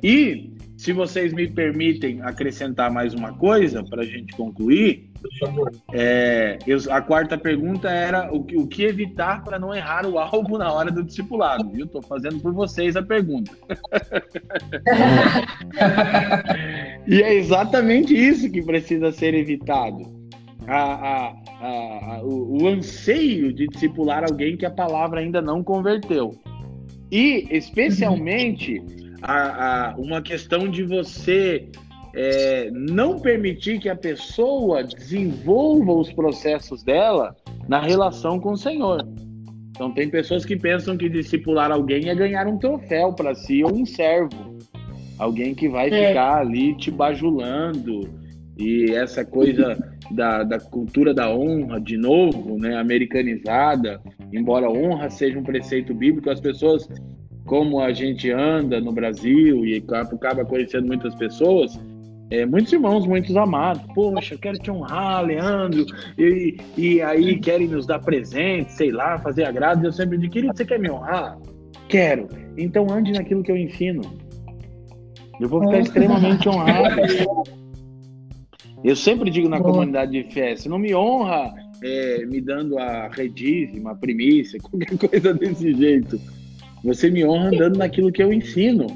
E, 0.02 0.52
se 0.76 0.92
vocês 0.92 1.32
me 1.32 1.46
permitem 1.46 2.20
acrescentar 2.22 2.90
mais 2.90 3.14
uma 3.14 3.34
coisa 3.34 3.84
para 3.84 4.02
a 4.02 4.06
gente 4.06 4.34
concluir, 4.34 5.11
é, 5.92 6.58
eu, 6.66 6.78
a 6.90 7.00
quarta 7.00 7.38
pergunta 7.38 7.88
era 7.88 8.32
o 8.32 8.44
que, 8.44 8.56
o 8.56 8.66
que 8.66 8.84
evitar 8.84 9.42
para 9.44 9.58
não 9.58 9.74
errar 9.74 10.06
o 10.06 10.18
alvo 10.18 10.58
na 10.58 10.72
hora 10.72 10.90
do 10.90 11.02
discipulado, 11.02 11.68
viu? 11.70 11.86
Estou 11.86 12.02
fazendo 12.02 12.40
por 12.40 12.52
vocês 12.52 12.96
a 12.96 13.02
pergunta. 13.02 13.52
e 17.06 17.22
é 17.22 17.34
exatamente 17.34 18.14
isso 18.14 18.50
que 18.50 18.62
precisa 18.62 19.12
ser 19.12 19.34
evitado. 19.34 20.22
A, 20.66 20.76
a, 20.76 21.34
a, 21.60 22.22
o, 22.22 22.62
o 22.62 22.68
anseio 22.68 23.52
de 23.52 23.66
discipular 23.66 24.24
alguém 24.24 24.56
que 24.56 24.64
a 24.64 24.70
palavra 24.70 25.20
ainda 25.20 25.42
não 25.42 25.62
converteu. 25.62 26.38
E, 27.10 27.46
especialmente, 27.50 28.82
uma 29.98 30.20
questão 30.22 30.68
de 30.68 30.82
você 30.82 31.68
é, 32.14 32.70
não 32.70 33.18
permitir 33.18 33.78
que 33.78 33.88
a 33.88 33.96
pessoa 33.96 34.82
desenvolva 34.82 35.92
os 35.92 36.12
processos 36.12 36.82
dela 36.82 37.34
na 37.68 37.80
relação 37.80 38.38
com 38.38 38.52
o 38.52 38.56
Senhor. 38.56 39.06
Então, 39.70 39.90
tem 39.92 40.08
pessoas 40.08 40.44
que 40.44 40.56
pensam 40.56 40.96
que 40.96 41.08
discipular 41.08 41.72
alguém 41.72 42.08
é 42.08 42.14
ganhar 42.14 42.46
um 42.46 42.58
troféu 42.58 43.12
para 43.14 43.34
si 43.34 43.64
ou 43.64 43.74
um 43.74 43.86
servo. 43.86 44.58
Alguém 45.18 45.54
que 45.54 45.68
vai 45.68 45.88
é. 45.88 46.08
ficar 46.08 46.40
ali 46.40 46.76
te 46.76 46.90
bajulando. 46.90 48.08
E 48.58 48.90
essa 48.92 49.24
coisa 49.24 49.76
da, 50.10 50.42
da 50.42 50.60
cultura 50.60 51.14
da 51.14 51.34
honra, 51.34 51.80
de 51.80 51.96
novo, 51.96 52.58
né, 52.58 52.76
americanizada, 52.76 54.00
embora 54.32 54.70
honra 54.70 55.08
seja 55.08 55.38
um 55.38 55.42
preceito 55.42 55.94
bíblico, 55.94 56.28
as 56.28 56.40
pessoas, 56.40 56.86
como 57.46 57.80
a 57.80 57.92
gente 57.92 58.30
anda 58.30 58.78
no 58.78 58.92
Brasil 58.92 59.64
e 59.64 59.76
acaba 59.76 60.44
conhecendo 60.44 60.86
muitas 60.86 61.14
pessoas, 61.14 61.80
é, 62.32 62.46
muitos 62.46 62.72
irmãos, 62.72 63.06
muitos 63.06 63.36
amados, 63.36 63.82
poxa, 63.94 64.32
eu 64.32 64.38
quero 64.38 64.58
te 64.58 64.70
honrar, 64.70 65.22
Leandro, 65.22 65.84
e, 66.16 66.56
e 66.78 67.02
aí 67.02 67.38
querem 67.38 67.68
nos 67.68 67.86
dar 67.86 67.98
presente, 67.98 68.72
sei 68.72 68.90
lá, 68.90 69.18
fazer 69.18 69.44
agrado, 69.44 69.84
eu 69.84 69.92
sempre 69.92 70.16
digo, 70.16 70.32
querido, 70.32 70.56
você 70.56 70.64
quer 70.64 70.78
me 70.78 70.90
honrar? 70.90 71.36
Quero. 71.90 72.28
Então 72.56 72.90
ande 72.90 73.12
naquilo 73.12 73.42
que 73.42 73.52
eu 73.52 73.56
ensino. 73.56 74.00
Eu 75.38 75.46
vou 75.46 75.60
ficar 75.60 75.80
extremamente 75.80 76.48
honrado. 76.48 77.02
Eu 78.82 78.96
sempre 78.96 79.30
digo 79.30 79.50
na 79.50 79.60
comunidade 79.60 80.12
de 80.12 80.32
fé, 80.32 80.56
se 80.56 80.70
não 80.70 80.78
me 80.78 80.94
honra 80.94 81.52
é, 81.82 82.24
me 82.24 82.40
dando 82.40 82.78
a 82.78 83.08
redízima, 83.08 83.90
a 83.90 83.94
primícia, 83.94 84.56
qualquer 84.64 84.96
coisa 84.96 85.34
desse 85.34 85.74
jeito, 85.74 86.18
você 86.82 87.10
me 87.10 87.26
honra 87.26 87.48
andando 87.48 87.76
naquilo 87.76 88.10
que 88.10 88.22
eu 88.22 88.32
ensino 88.32 88.86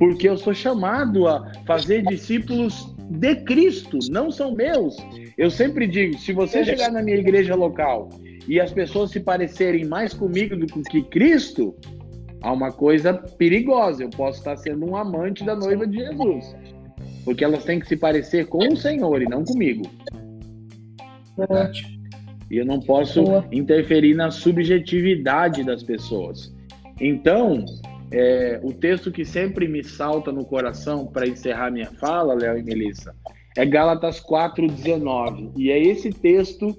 porque 0.00 0.26
eu 0.26 0.38
sou 0.38 0.54
chamado 0.54 1.28
a 1.28 1.52
fazer 1.66 2.02
discípulos 2.06 2.92
de 3.10 3.36
Cristo, 3.36 3.98
não 4.10 4.30
são 4.30 4.54
meus. 4.54 4.96
Eu 5.36 5.50
sempre 5.50 5.86
digo: 5.86 6.18
se 6.18 6.32
você 6.32 6.64
chegar 6.64 6.90
na 6.90 7.02
minha 7.02 7.18
igreja 7.18 7.54
local 7.54 8.08
e 8.48 8.58
as 8.58 8.72
pessoas 8.72 9.10
se 9.10 9.20
parecerem 9.20 9.84
mais 9.84 10.14
comigo 10.14 10.56
do 10.56 10.66
que 10.66 11.02
Cristo, 11.02 11.76
há 12.40 12.50
uma 12.50 12.72
coisa 12.72 13.12
perigosa. 13.12 14.02
Eu 14.02 14.10
posso 14.10 14.38
estar 14.38 14.56
sendo 14.56 14.86
um 14.86 14.96
amante 14.96 15.44
da 15.44 15.54
noiva 15.54 15.86
de 15.86 15.98
Jesus, 15.98 16.56
porque 17.22 17.44
elas 17.44 17.62
têm 17.64 17.78
que 17.78 17.86
se 17.86 17.96
parecer 17.96 18.46
com 18.46 18.72
o 18.72 18.76
Senhor 18.76 19.20
e 19.20 19.26
não 19.26 19.44
comigo. 19.44 19.82
E 22.50 22.56
eu 22.56 22.64
não 22.64 22.80
posso 22.80 23.22
interferir 23.52 24.14
na 24.14 24.30
subjetividade 24.30 25.62
das 25.62 25.82
pessoas. 25.82 26.52
Então, 26.98 27.64
é, 28.12 28.60
o 28.62 28.72
texto 28.72 29.12
que 29.12 29.24
sempre 29.24 29.68
me 29.68 29.84
salta 29.84 30.32
no 30.32 30.44
coração 30.44 31.06
para 31.06 31.28
encerrar 31.28 31.70
minha 31.70 31.90
fala, 31.92 32.34
Léo 32.34 32.58
e 32.58 32.62
Melissa, 32.62 33.14
é 33.56 33.64
Gálatas 33.64 34.20
4,19. 34.20 35.52
E 35.56 35.70
é 35.70 35.78
esse 35.78 36.10
texto 36.10 36.76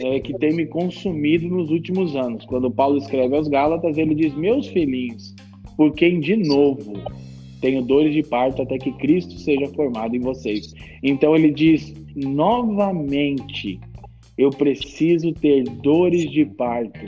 é, 0.00 0.20
que 0.20 0.36
tem 0.38 0.52
me 0.52 0.66
consumido 0.66 1.48
nos 1.48 1.70
últimos 1.70 2.14
anos. 2.14 2.44
Quando 2.46 2.70
Paulo 2.70 2.98
escreve 2.98 3.36
aos 3.36 3.48
Gálatas, 3.48 3.96
ele 3.98 4.14
diz: 4.14 4.34
Meus 4.34 4.66
filhinhos, 4.68 5.34
por 5.76 5.92
quem 5.94 6.20
de 6.20 6.36
novo 6.36 6.92
tenho 7.60 7.82
dores 7.82 8.14
de 8.14 8.22
parto 8.22 8.62
até 8.62 8.78
que 8.78 8.92
Cristo 8.92 9.38
seja 9.38 9.66
formado 9.74 10.14
em 10.14 10.20
vocês. 10.20 10.74
Então 11.02 11.34
ele 11.34 11.50
diz 11.50 11.92
novamente: 12.14 13.80
Eu 14.36 14.50
preciso 14.50 15.32
ter 15.32 15.64
dores 15.64 16.30
de 16.30 16.44
parto 16.44 17.06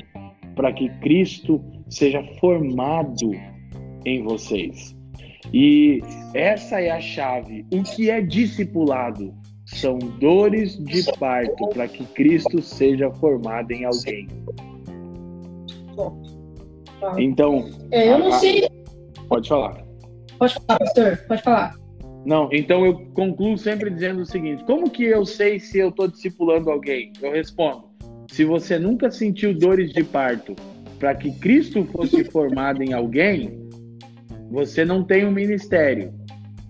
para 0.56 0.72
que 0.72 0.88
Cristo 1.00 1.60
seja 1.88 2.22
formado 2.40 3.32
em 4.04 4.22
vocês. 4.22 4.96
E 5.52 6.02
essa 6.34 6.80
é 6.80 6.90
a 6.90 7.00
chave. 7.00 7.64
O 7.72 7.82
que 7.82 8.10
é 8.10 8.20
discipulado? 8.20 9.34
São 9.64 9.98
dores 9.98 10.76
de 10.78 11.04
parto 11.18 11.68
para 11.68 11.86
que 11.86 12.04
Cristo 12.06 12.60
seja 12.60 13.10
formado 13.12 13.70
em 13.70 13.84
alguém. 13.84 14.26
Então. 17.18 17.70
É, 17.90 18.12
eu 18.12 18.18
não 18.18 18.28
a, 18.28 18.32
sei. 18.32 18.68
Pode 19.28 19.48
falar. 19.48 19.84
Pode 20.38 20.54
falar, 20.54 20.78
pastor. 20.78 21.16
Pode 21.28 21.42
falar. 21.42 21.74
Não, 22.24 22.50
então 22.52 22.84
eu 22.84 22.94
concluo 23.14 23.56
sempre 23.56 23.90
dizendo 23.90 24.22
o 24.22 24.26
seguinte: 24.26 24.64
como 24.64 24.90
que 24.90 25.04
eu 25.04 25.24
sei 25.24 25.58
se 25.58 25.78
eu 25.78 25.88
estou 25.88 26.08
discipulando 26.08 26.70
alguém? 26.70 27.12
Eu 27.22 27.32
respondo: 27.32 27.84
se 28.28 28.44
você 28.44 28.78
nunca 28.78 29.10
sentiu 29.10 29.56
dores 29.56 29.92
de 29.92 30.04
parto 30.04 30.54
para 30.98 31.14
que 31.14 31.32
Cristo 31.38 31.84
fosse 31.86 32.24
formado 32.24 32.82
em 32.82 32.92
alguém, 32.92 33.59
você 34.50 34.84
não 34.84 35.04
tem 35.04 35.24
um 35.24 35.30
ministério. 35.30 36.12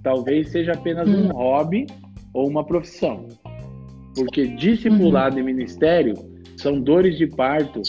Talvez 0.02 0.50
seja 0.50 0.72
apenas 0.72 1.08
um 1.08 1.26
hum. 1.26 1.32
hobby 1.32 1.86
ou 2.34 2.48
uma 2.48 2.64
profissão. 2.64 3.26
Porque 4.14 4.46
discipulado 4.46 5.36
uhum. 5.36 5.42
e 5.42 5.44
ministério 5.44 6.14
são 6.56 6.80
dores 6.80 7.16
de 7.16 7.26
parto 7.26 7.80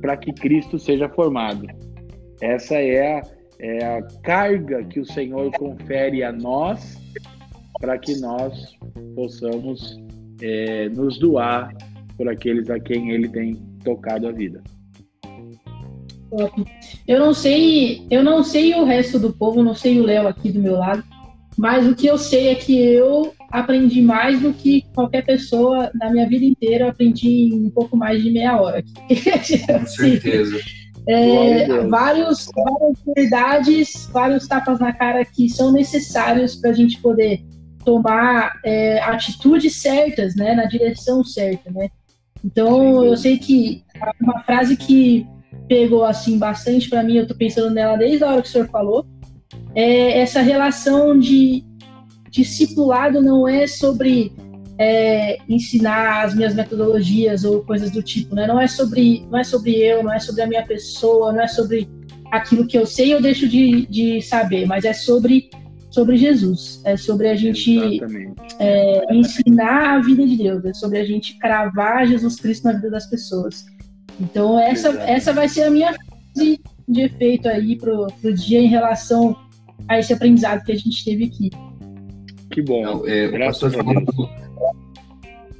para 0.00 0.16
que 0.16 0.32
Cristo 0.32 0.78
seja 0.78 1.08
formado. 1.08 1.66
Essa 2.40 2.76
é 2.76 3.18
a, 3.18 3.22
é 3.58 3.84
a 3.84 4.02
carga 4.22 4.84
que 4.84 5.00
o 5.00 5.04
Senhor 5.04 5.50
confere 5.52 6.22
a 6.22 6.32
nós 6.32 7.00
para 7.80 7.98
que 7.98 8.18
nós 8.20 8.76
possamos 9.14 9.98
é, 10.40 10.88
nos 10.90 11.18
doar 11.18 11.74
por 12.16 12.28
aqueles 12.28 12.70
a 12.70 12.78
quem 12.78 13.10
Ele 13.10 13.28
tem 13.28 13.54
tocado 13.82 14.28
a 14.28 14.32
vida. 14.32 14.62
Eu 17.06 17.20
não 17.20 17.34
sei, 17.34 18.06
eu 18.10 18.22
não 18.22 18.42
sei 18.42 18.74
o 18.74 18.84
resto 18.84 19.18
do 19.18 19.32
povo, 19.32 19.62
não 19.62 19.74
sei 19.74 20.00
o 20.00 20.04
Léo 20.04 20.28
aqui 20.28 20.50
do 20.50 20.60
meu 20.60 20.76
lado, 20.76 21.04
mas 21.56 21.86
o 21.86 21.94
que 21.94 22.06
eu 22.06 22.18
sei 22.18 22.48
é 22.48 22.54
que 22.54 22.76
eu 22.76 23.32
aprendi 23.50 24.02
mais 24.02 24.40
do 24.40 24.52
que 24.52 24.84
qualquer 24.94 25.24
pessoa 25.24 25.90
na 25.94 26.10
minha 26.10 26.28
vida 26.28 26.44
inteira. 26.44 26.84
Eu 26.84 26.88
aprendi 26.90 27.54
em 27.54 27.66
um 27.66 27.70
pouco 27.70 27.96
mais 27.96 28.22
de 28.22 28.30
meia 28.30 28.60
hora. 28.60 28.82
Com 29.78 29.86
certeza. 29.86 30.60
É, 31.06 31.86
vários, 31.86 32.48
várias 32.54 32.98
verdades, 33.14 34.08
vários 34.12 34.48
tapas 34.48 34.80
na 34.80 34.92
cara 34.92 35.24
que 35.24 35.48
são 35.48 35.70
necessários 35.70 36.56
para 36.56 36.70
a 36.70 36.74
gente 36.74 37.00
poder 37.00 37.44
tomar 37.84 38.58
é, 38.64 39.02
atitudes 39.02 39.76
certas, 39.76 40.34
né, 40.34 40.54
na 40.54 40.64
direção 40.64 41.22
certa, 41.22 41.70
né. 41.70 41.88
Então 42.42 43.04
eu 43.04 43.16
sei 43.16 43.38
que 43.38 43.84
uma 44.20 44.42
frase 44.42 44.76
que 44.76 45.26
pegou 45.68 46.04
assim 46.04 46.38
bastante 46.38 46.88
para 46.88 47.02
mim, 47.02 47.16
eu 47.16 47.22
estou 47.22 47.36
pensando 47.36 47.70
nela 47.70 47.96
desde 47.96 48.22
a 48.24 48.28
hora 48.28 48.42
que 48.42 48.48
o 48.48 48.50
senhor 48.50 48.68
falou, 48.68 49.06
é 49.74 50.20
essa 50.20 50.40
relação 50.40 51.18
de 51.18 51.64
discipulado 52.30 53.22
não 53.22 53.46
é 53.46 53.66
sobre 53.66 54.32
é, 54.78 55.38
ensinar 55.48 56.24
as 56.24 56.34
minhas 56.34 56.54
metodologias 56.54 57.44
ou 57.44 57.62
coisas 57.62 57.90
do 57.90 58.02
tipo, 58.02 58.34
né? 58.34 58.46
Não 58.46 58.60
é 58.60 58.66
sobre, 58.66 59.24
não 59.30 59.38
é 59.38 59.44
sobre 59.44 59.76
eu, 59.76 60.02
não 60.02 60.12
é 60.12 60.18
sobre 60.18 60.42
a 60.42 60.46
minha 60.46 60.64
pessoa, 60.64 61.32
não 61.32 61.42
é 61.42 61.46
sobre 61.46 61.88
aquilo 62.32 62.66
que 62.66 62.76
eu 62.76 62.84
sei 62.84 63.14
ou 63.14 63.22
deixo 63.22 63.48
de, 63.48 63.86
de 63.86 64.20
saber, 64.20 64.66
mas 64.66 64.84
é 64.84 64.92
sobre 64.92 65.48
sobre 65.90 66.16
Jesus, 66.16 66.82
é 66.84 66.96
sobre 66.96 67.28
a 67.28 67.36
gente 67.36 67.78
é, 68.58 69.14
ensinar 69.14 69.94
a 69.94 70.00
vida 70.00 70.26
de 70.26 70.36
Deus, 70.36 70.64
é 70.64 70.74
sobre 70.74 70.98
a 70.98 71.04
gente 71.04 71.38
cravar 71.38 72.04
Jesus 72.04 72.34
Cristo 72.34 72.64
na 72.64 72.72
vida 72.72 72.90
das 72.90 73.06
pessoas. 73.06 73.64
Então 74.20 74.58
essa, 74.58 74.88
essa 75.02 75.32
vai 75.32 75.48
ser 75.48 75.64
a 75.64 75.70
minha 75.70 75.92
frase 75.92 76.60
de 76.88 77.00
efeito 77.00 77.48
aí 77.48 77.76
pro, 77.76 78.06
pro 78.20 78.34
dia 78.34 78.60
em 78.60 78.68
relação 78.68 79.36
a 79.88 79.98
esse 79.98 80.12
aprendizado 80.12 80.64
que 80.64 80.72
a 80.72 80.76
gente 80.76 81.04
teve 81.04 81.24
aqui. 81.24 81.50
Que 82.50 82.62
bom. 82.62 83.06
é, 83.06 83.28
Graças 83.28 83.74
a 83.74 83.82
Deus. 83.82 84.04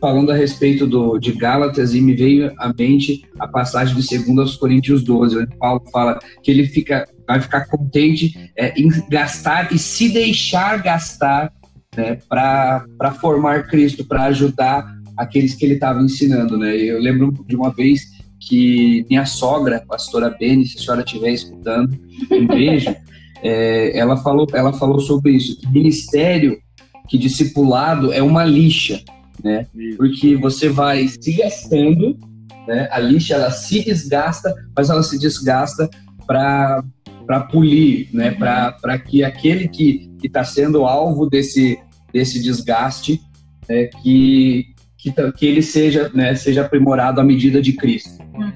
Falando 0.00 0.30
a 0.30 0.34
respeito 0.34 0.86
do, 0.86 1.18
de 1.18 1.32
Gálatas, 1.32 1.94
e 1.94 2.00
me 2.00 2.14
veio 2.14 2.52
à 2.58 2.72
mente 2.72 3.24
a 3.38 3.48
passagem 3.48 3.96
de 3.96 4.18
2 4.18 4.56
Coríntios 4.56 5.02
12, 5.02 5.38
onde 5.38 5.56
Paulo 5.56 5.82
fala 5.90 6.18
que 6.42 6.50
ele 6.50 6.66
fica, 6.66 7.08
vai 7.26 7.40
ficar 7.40 7.66
contente 7.66 8.52
é, 8.56 8.78
em 8.78 8.88
gastar 9.08 9.72
e 9.72 9.78
se 9.78 10.10
deixar 10.10 10.82
gastar 10.82 11.50
né, 11.96 12.18
para 12.28 13.12
formar 13.18 13.66
Cristo, 13.66 14.04
para 14.04 14.24
ajudar 14.24 14.84
aqueles 15.16 15.54
que 15.54 15.64
ele 15.64 15.74
estava 15.74 16.02
ensinando. 16.02 16.58
Né? 16.58 16.76
Eu 16.76 17.00
lembro 17.00 17.32
de 17.46 17.56
uma 17.56 17.70
vez 17.70 18.02
que 18.48 19.06
minha 19.08 19.26
sogra, 19.26 19.78
a 19.78 19.86
pastora 19.86 20.30
Beni, 20.30 20.66
se 20.66 20.78
a 20.78 20.80
senhora 20.80 21.04
estiver 21.04 21.30
escutando, 21.30 21.98
um 22.30 22.46
beijo, 22.46 22.94
é, 23.42 23.96
ela, 23.98 24.16
falou, 24.16 24.46
ela 24.52 24.72
falou 24.72 25.00
sobre 25.00 25.32
isso, 25.32 25.58
que 25.58 25.68
ministério, 25.68 26.58
que 27.08 27.18
discipulado 27.18 28.12
é 28.12 28.22
uma 28.22 28.44
lixa, 28.44 29.02
né? 29.42 29.66
Porque 29.96 30.36
você 30.36 30.68
vai 30.68 31.08
se 31.08 31.32
gastando, 31.32 32.18
né? 32.66 32.88
A 32.90 32.98
lixa, 32.98 33.34
ela 33.34 33.50
se 33.50 33.84
desgasta, 33.84 34.54
mas 34.74 34.88
ela 34.88 35.02
se 35.02 35.18
desgasta 35.18 35.88
para 36.26 36.82
para 37.26 37.40
polir, 37.40 38.08
né? 38.12 38.30
Para 38.32 38.98
que 38.98 39.24
aquele 39.24 39.68
que 39.68 40.10
está 40.22 40.44
sendo 40.44 40.84
alvo 40.84 41.26
desse, 41.26 41.78
desse 42.12 42.42
desgaste, 42.42 43.20
é, 43.68 43.86
que, 43.86 44.73
que, 45.04 45.32
que 45.32 45.46
ele 45.46 45.62
seja, 45.62 46.10
né, 46.14 46.34
seja 46.34 46.62
aprimorado 46.62 47.20
à 47.20 47.24
medida 47.24 47.60
de 47.60 47.74
Cristo. 47.74 48.22
Uhum. 48.34 48.52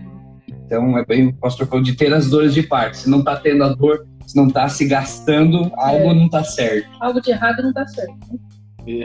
Então, 0.48 0.98
é 0.98 1.04
bem 1.04 1.28
o 1.28 1.34
pastor 1.34 1.66
falou 1.66 1.82
de 1.82 1.94
ter 1.94 2.12
as 2.12 2.30
dores 2.30 2.54
de 2.54 2.62
parte. 2.62 2.98
Se 2.98 3.10
não 3.10 3.18
está 3.18 3.36
tendo 3.36 3.64
a 3.64 3.74
dor, 3.74 4.06
se 4.26 4.34
não 4.36 4.48
está 4.48 4.68
se 4.68 4.86
gastando, 4.86 5.70
algo 5.76 6.10
é. 6.10 6.14
não 6.14 6.26
está 6.26 6.42
certo. 6.44 6.88
Algo 7.00 7.20
de 7.20 7.30
errado 7.30 7.62
não 7.62 7.70
está 7.70 7.86
certo. 7.86 8.16
Né? 8.86 9.04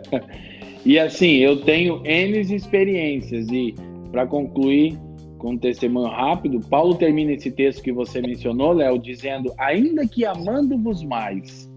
e 0.86 0.98
assim, 0.98 1.36
eu 1.36 1.60
tenho 1.62 2.02
N 2.06 2.40
experiências 2.40 3.48
e 3.48 3.74
para 4.10 4.26
concluir 4.26 4.98
com 5.38 5.52
um 5.52 5.58
testemunho 5.58 6.08
rápido, 6.08 6.60
Paulo 6.60 6.94
termina 6.94 7.32
esse 7.32 7.50
texto 7.50 7.82
que 7.82 7.92
você 7.92 8.20
mencionou, 8.20 8.72
Léo, 8.72 8.98
dizendo: 8.98 9.52
ainda 9.58 10.06
que 10.06 10.24
amando-vos 10.24 11.02
mais, 11.02 11.70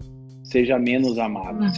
seja 0.44 0.78
menos 0.78 1.18
amado. 1.18 1.62
Uhum. 1.62 1.68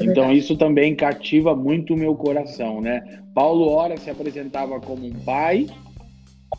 Então 0.00 0.32
isso 0.32 0.56
também 0.56 0.94
cativa 0.94 1.54
muito 1.54 1.94
o 1.94 1.96
meu 1.98 2.14
coração, 2.14 2.80
né? 2.80 3.20
Paulo 3.34 3.68
ora 3.68 3.96
se 3.96 4.10
apresentava 4.10 4.80
como 4.80 5.06
um 5.06 5.12
pai, 5.12 5.66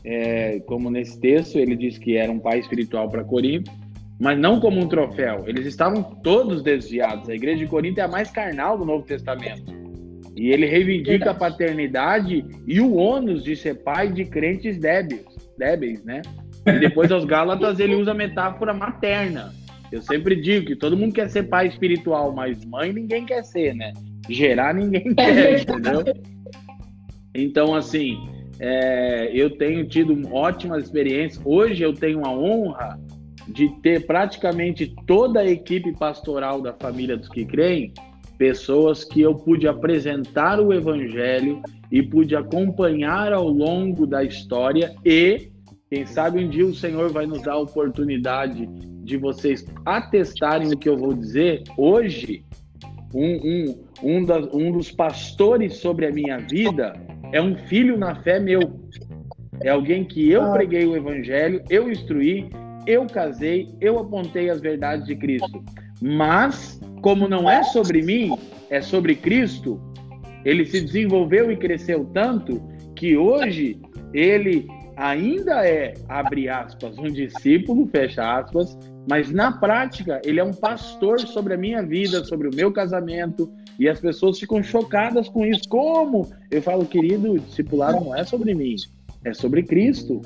é, 0.04 0.60
como 0.62 0.90
nesse 0.90 1.20
texto 1.20 1.58
ele 1.58 1.76
diz 1.76 1.98
que 1.98 2.16
era 2.16 2.32
um 2.32 2.40
pai 2.40 2.60
espiritual 2.60 3.10
para 3.10 3.24
Corinto, 3.24 3.72
mas 4.20 4.38
não 4.38 4.60
como 4.60 4.80
um 4.80 4.88
troféu. 4.88 5.44
Eles 5.48 5.66
estavam 5.66 6.04
todos 6.04 6.62
desviados. 6.62 7.30
A 7.30 7.36
igreja 7.36 7.60
de 7.60 7.68
Corinto 7.68 8.00
é 8.00 8.04
a 8.04 8.08
mais 8.08 8.30
carnal 8.30 8.78
do 8.78 8.86
Novo 8.86 9.06
Testamento. 9.06 9.80
E 10.36 10.52
ele 10.52 10.66
reivindica 10.66 11.32
a 11.32 11.34
paternidade 11.34 12.46
e 12.66 12.80
o 12.80 12.96
ônus 12.96 13.44
de 13.44 13.56
ser 13.56 13.76
pai 13.76 14.12
de 14.12 14.26
crentes 14.26 14.78
débeis, 14.78 15.26
débeis, 15.58 16.04
né? 16.04 16.22
E 16.66 16.80
depois 16.80 17.12
aos 17.12 17.26
Gálatas 17.26 17.80
ele 17.80 17.96
usa 17.96 18.12
a 18.12 18.14
metáfora 18.14 18.74
materna. 18.74 19.54
Eu 19.92 20.02
sempre 20.02 20.36
digo 20.36 20.68
que 20.68 20.76
todo 20.76 20.98
mundo 20.98 21.14
quer 21.14 21.30
ser 21.30 21.44
pai 21.44 21.68
espiritual, 21.68 22.34
mas 22.34 22.64
mãe 22.66 22.94
ninguém 22.94 23.26
quer 23.26 23.44
ser, 23.44 23.74
né? 23.74 23.92
Gerar 24.30 24.74
ninguém 24.74 25.14
é 25.18 25.26
quer, 25.26 25.62
entendeu? 25.62 26.04
Então, 27.34 27.74
assim, 27.74 28.18
é, 28.60 29.32
eu 29.34 29.50
tenho 29.58 29.88
tido 29.88 30.16
ótimas 30.34 30.84
experiências. 30.84 31.42
Hoje 31.46 31.84
eu 31.84 31.94
tenho 31.94 32.26
a 32.26 32.32
honra 32.32 33.00
de 33.48 33.70
ter 33.82 34.06
praticamente 34.06 34.94
toda 35.08 35.40
a 35.40 35.50
equipe 35.50 35.92
pastoral 35.94 36.62
da 36.62 36.74
família 36.74 37.18
dos 37.18 37.30
que 37.30 37.46
creem, 37.46 37.92
pessoas 38.38 39.04
que 39.04 39.22
eu 39.22 39.34
pude 39.34 39.68
apresentar 39.68 40.60
o 40.60 40.72
evangelho 40.72 41.62
e 41.92 42.04
pude 42.04 42.36
acompanhar 42.36 43.34
ao 43.34 43.48
longo 43.48 44.06
da 44.06 44.24
história 44.24 44.94
e 45.04 45.50
quem 45.90 46.06
sabe 46.06 46.46
um 46.46 46.48
dia 46.48 46.66
o 46.66 46.76
Senhor 46.76 47.12
vai 47.12 47.26
nos 47.26 47.42
dar 47.42 47.54
a 47.54 47.58
oportunidade 47.58 48.70
de 49.10 49.18
vocês 49.18 49.66
atestarem 49.86 50.72
o 50.72 50.78
que 50.78 50.88
eu 50.88 50.96
vou 50.96 51.14
dizer. 51.14 51.64
Hoje, 51.76 52.46
um, 53.14 53.36
um, 53.36 53.84
um, 54.04 54.24
das, 54.24 54.48
um 54.54 54.72
dos 54.72 54.92
pastores 54.92 55.78
sobre 55.78 56.06
a 56.06 56.12
minha 56.12 56.38
vida 56.38 56.94
é 57.34 57.42
um 57.42 57.56
filho 57.68 57.98
na 57.98 58.16
fé 58.16 58.40
meu. 58.40 58.80
É 59.62 59.70
alguém 59.70 60.06
que 60.06 60.30
eu 60.30 60.44
ah. 60.44 60.52
preguei 60.52 60.86
o 60.86 60.96
evangelho, 60.96 61.62
eu 61.70 61.92
instruí, 61.92 62.50
eu 62.86 63.06
casei, 63.08 63.68
eu 63.82 64.00
apontei 64.00 64.50
as 64.50 64.62
verdades 64.62 65.06
de 65.06 65.16
Cristo. 65.16 65.64
Mas, 66.02 66.80
como 67.02 67.28
não 67.28 67.50
é 67.50 67.64
sobre 67.64 68.02
mim, 68.02 68.38
é 68.70 68.80
sobre 68.80 69.16
Cristo, 69.16 69.82
ele 70.46 70.66
se 70.66 70.80
desenvolveu 70.80 71.52
e 71.52 71.58
cresceu 71.58 72.06
tanto 72.14 72.62
que 72.96 73.18
hoje 73.18 73.82
ele 74.14 74.68
ainda 75.00 75.66
é, 75.66 75.94
abre 76.10 76.50
aspas, 76.50 76.98
um 76.98 77.10
discípulo, 77.12 77.88
fecha 77.88 78.38
aspas, 78.38 78.78
mas 79.10 79.32
na 79.32 79.52
prática 79.52 80.22
ele 80.24 80.40
é 80.40 80.44
um 80.44 80.54
pastor 80.54 81.20
sobre 81.22 81.56
a 81.56 81.58
minha 81.58 81.82
vida, 81.82 82.24
sobre 82.24 82.48
o 82.48 82.54
meu 82.54 82.72
casamento, 82.72 83.52
e 83.80 83.90
as 83.90 84.00
pessoas 84.00 84.38
ficam 84.38 84.62
chocadas 84.62 85.28
com 85.28 85.44
isso. 85.44 85.68
Como? 85.68 86.30
Eu 86.52 86.62
falo, 86.62 86.86
querido, 86.86 87.40
discipulado 87.40 88.00
não 88.06 88.16
é 88.16 88.24
sobre 88.24 88.54
mim, 88.54 88.76
é 89.26 89.34
sobre 89.34 89.64
Cristo. 89.64 90.22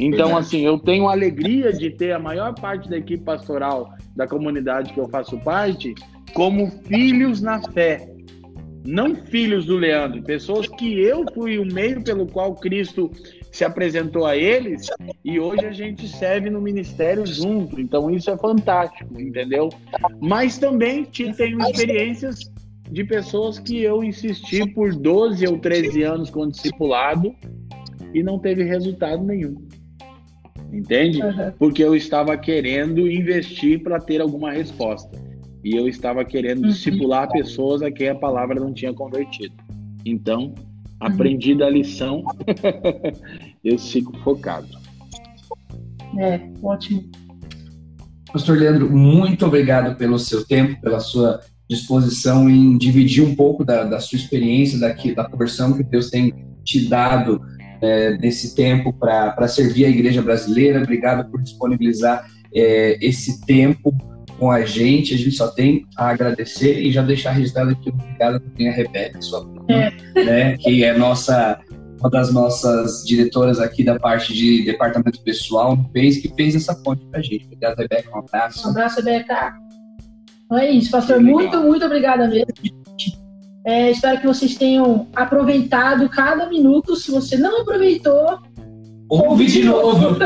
Então, 0.00 0.36
assim, 0.36 0.66
eu 0.66 0.78
tenho 0.78 1.06
a 1.06 1.12
alegria 1.12 1.72
de 1.72 1.90
ter 1.90 2.10
a 2.10 2.18
maior 2.18 2.54
parte 2.54 2.88
da 2.90 2.98
equipe 2.98 3.22
pastoral 3.22 3.94
da 4.16 4.26
comunidade 4.26 4.92
que 4.92 4.98
eu 4.98 5.08
faço 5.08 5.38
parte 5.38 5.94
como 6.34 6.70
filhos 6.86 7.40
na 7.40 7.62
fé. 7.70 8.08
Não 8.84 9.14
filhos 9.14 9.66
do 9.66 9.76
Leandro, 9.76 10.22
pessoas 10.22 10.66
que 10.66 10.98
eu 10.98 11.24
fui 11.34 11.58
o 11.58 11.66
meio 11.66 12.02
pelo 12.02 12.26
qual 12.26 12.54
Cristo 12.54 13.10
se 13.50 13.64
apresentou 13.64 14.26
a 14.26 14.36
eles 14.36 14.86
e 15.24 15.40
hoje 15.40 15.66
a 15.66 15.72
gente 15.72 16.06
serve 16.08 16.48
no 16.50 16.60
ministério 16.60 17.26
junto. 17.26 17.80
Então 17.80 18.10
isso 18.10 18.30
é 18.30 18.36
fantástico, 18.36 19.20
entendeu? 19.20 19.68
Mas 20.20 20.58
também 20.58 21.04
tenho 21.04 21.60
experiências 21.60 22.38
de 22.90 23.04
pessoas 23.04 23.58
que 23.58 23.82
eu 23.82 24.02
insisti 24.02 24.68
por 24.72 24.94
12 24.94 25.46
ou 25.46 25.58
13 25.58 26.02
anos 26.02 26.30
com 26.30 26.48
discipulado 26.48 27.34
e 28.12 28.22
não 28.22 28.38
teve 28.38 28.64
resultado 28.64 29.22
nenhum. 29.22 29.56
Entende? 30.72 31.22
Uhum. 31.22 31.52
Porque 31.58 31.82
eu 31.82 31.94
estava 31.94 32.36
querendo 32.36 33.10
investir 33.10 33.82
para 33.82 33.98
ter 33.98 34.20
alguma 34.20 34.52
resposta. 34.52 35.10
E 35.64 35.76
eu 35.76 35.88
estava 35.88 36.24
querendo 36.24 36.62
uhum. 36.62 36.68
discipular 36.68 37.28
pessoas 37.28 37.82
a 37.82 37.90
quem 37.90 38.08
a 38.08 38.14
palavra 38.14 38.58
não 38.58 38.72
tinha 38.72 38.92
convertido. 38.92 39.54
Então. 40.04 40.54
Aprendi 41.00 41.54
da 41.54 41.68
lição, 41.68 42.22
eu 43.64 43.78
fico 43.78 44.16
focado. 44.18 44.68
É, 46.18 46.40
ótimo. 46.62 47.08
Pastor 48.32 48.58
Leandro, 48.58 48.90
muito 48.90 49.46
obrigado 49.46 49.96
pelo 49.96 50.18
seu 50.18 50.46
tempo, 50.46 50.80
pela 50.80 51.00
sua 51.00 51.40
disposição 51.68 52.48
em 52.48 52.76
dividir 52.76 53.24
um 53.24 53.34
pouco 53.34 53.64
da, 53.64 53.84
da 53.84 54.00
sua 54.00 54.16
experiência, 54.16 54.78
daqui, 54.78 55.14
da 55.14 55.24
porção 55.24 55.76
que 55.76 55.82
Deus 55.82 56.10
tem 56.10 56.32
te 56.64 56.88
dado 56.88 57.40
é, 57.80 58.16
desse 58.16 58.54
tempo 58.54 58.92
para 58.92 59.48
servir 59.48 59.84
a 59.84 59.88
igreja 59.88 60.20
brasileira. 60.20 60.82
Obrigado 60.82 61.30
por 61.30 61.40
disponibilizar 61.40 62.26
é, 62.54 62.98
esse 63.04 63.40
tempo 63.46 63.96
com 64.40 64.50
a 64.50 64.64
gente. 64.64 65.14
A 65.14 65.18
gente 65.18 65.32
só 65.32 65.48
tem 65.48 65.86
a 65.96 66.08
agradecer 66.08 66.80
e 66.80 66.90
já 66.90 67.02
deixar 67.02 67.32
registrado 67.32 67.70
aqui 67.70 67.90
obrigado 67.90 68.40
também 68.40 68.68
a 68.68 68.72
Rebeca, 68.72 69.20
sua 69.20 69.46
prima, 69.46 69.66
é. 69.68 70.24
né, 70.24 70.56
que 70.56 70.82
é 70.82 70.96
nossa 70.96 71.60
uma 72.00 72.08
das 72.08 72.32
nossas 72.32 73.04
diretoras 73.04 73.60
aqui 73.60 73.84
da 73.84 73.98
parte 73.98 74.32
de 74.32 74.64
departamento 74.64 75.22
pessoal 75.22 75.76
no 75.76 75.84
PES, 75.90 76.16
que 76.16 76.34
fez 76.34 76.54
essa 76.54 76.74
ponte 76.74 77.04
para 77.06 77.20
a 77.20 77.22
gente. 77.22 77.44
Obrigado, 77.44 77.76
Rebeca. 77.76 78.10
Um 78.16 78.20
abraço. 78.20 78.66
Um 78.66 78.70
abraço, 78.70 78.96
Rebeca. 78.96 79.52
Então 80.46 80.58
é 80.58 80.70
isso, 80.70 80.90
pastor. 80.90 81.20
Muito, 81.20 81.60
muito 81.60 81.84
obrigada 81.84 82.26
mesmo. 82.26 82.46
É, 83.66 83.90
espero 83.90 84.18
que 84.18 84.26
vocês 84.26 84.56
tenham 84.56 85.08
aproveitado 85.14 86.08
cada 86.08 86.48
minuto. 86.48 86.96
Se 86.96 87.10
você 87.10 87.36
não 87.36 87.60
aproveitou, 87.60 88.38
ouve 89.10 89.46
de 89.46 89.64
novo. 89.64 90.16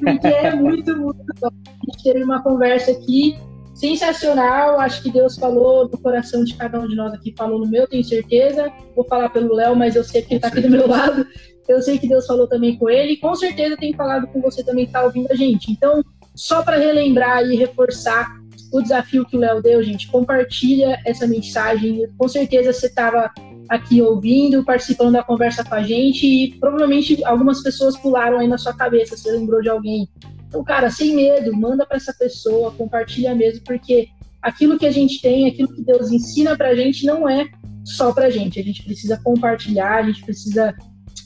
Porque 0.00 0.26
é 0.28 0.54
muito, 0.54 0.96
muito 0.96 1.24
bom. 1.40 1.48
A 1.48 1.90
gente 1.90 2.04
teve 2.04 2.22
uma 2.22 2.42
conversa 2.42 2.92
aqui 2.92 3.36
sensacional. 3.74 4.78
Acho 4.78 5.02
que 5.02 5.10
Deus 5.10 5.36
falou 5.36 5.88
no 5.88 5.98
coração 5.98 6.44
de 6.44 6.54
cada 6.54 6.78
um 6.78 6.86
de 6.86 6.94
nós 6.94 7.12
aqui, 7.12 7.34
falou 7.36 7.58
no 7.58 7.66
meu, 7.66 7.88
tenho 7.88 8.04
certeza. 8.04 8.72
Vou 8.94 9.04
falar 9.04 9.28
pelo 9.30 9.54
Léo, 9.54 9.74
mas 9.74 9.96
eu 9.96 10.04
sei 10.04 10.22
que 10.22 10.34
ele 10.34 10.36
está 10.36 10.48
aqui 10.48 10.60
do 10.60 10.70
meu 10.70 10.86
lado. 10.86 11.26
Eu 11.68 11.82
sei 11.82 11.98
que 11.98 12.08
Deus 12.08 12.26
falou 12.26 12.46
também 12.46 12.76
com 12.76 12.88
ele. 12.88 13.14
E 13.14 13.16
com 13.16 13.34
certeza 13.34 13.76
tem 13.76 13.92
falado 13.92 14.26
com 14.28 14.40
você 14.40 14.64
também 14.64 14.84
que 14.84 14.90
está 14.90 15.02
ouvindo 15.02 15.30
a 15.30 15.34
gente. 15.34 15.70
Então, 15.70 16.02
só 16.34 16.62
para 16.62 16.78
relembrar 16.78 17.44
e 17.44 17.56
reforçar 17.56 18.38
o 18.72 18.80
desafio 18.80 19.24
que 19.24 19.36
o 19.36 19.40
Léo 19.40 19.60
deu, 19.62 19.82
gente. 19.82 20.08
Compartilha 20.08 21.00
essa 21.04 21.26
mensagem. 21.26 22.06
Com 22.16 22.28
certeza 22.28 22.72
você 22.72 22.86
estava 22.86 23.30
aqui 23.70 24.02
ouvindo, 24.02 24.64
participando 24.64 25.12
da 25.12 25.22
conversa 25.22 25.62
com 25.62 25.76
a 25.76 25.82
gente 25.82 26.26
e 26.26 26.58
provavelmente 26.58 27.24
algumas 27.24 27.62
pessoas 27.62 27.96
pularam 27.96 28.40
aí 28.40 28.48
na 28.48 28.58
sua 28.58 28.74
cabeça, 28.74 29.16
você 29.16 29.30
lembrou 29.30 29.62
de 29.62 29.68
alguém. 29.68 30.08
Então, 30.48 30.64
cara, 30.64 30.90
sem 30.90 31.14
medo, 31.14 31.56
manda 31.56 31.86
para 31.86 31.96
essa 31.96 32.12
pessoa, 32.12 32.72
compartilha 32.72 33.32
mesmo, 33.32 33.62
porque 33.64 34.08
aquilo 34.42 34.76
que 34.76 34.86
a 34.86 34.90
gente 34.90 35.22
tem, 35.22 35.46
aquilo 35.46 35.72
que 35.72 35.84
Deus 35.84 36.10
ensina 36.10 36.56
para 36.56 36.70
a 36.70 36.74
gente 36.74 37.06
não 37.06 37.28
é 37.28 37.48
só 37.84 38.12
para 38.12 38.26
a 38.26 38.30
gente. 38.30 38.58
A 38.58 38.62
gente 38.64 38.82
precisa 38.82 39.20
compartilhar, 39.22 39.98
a 39.98 40.02
gente 40.02 40.24
precisa 40.24 40.74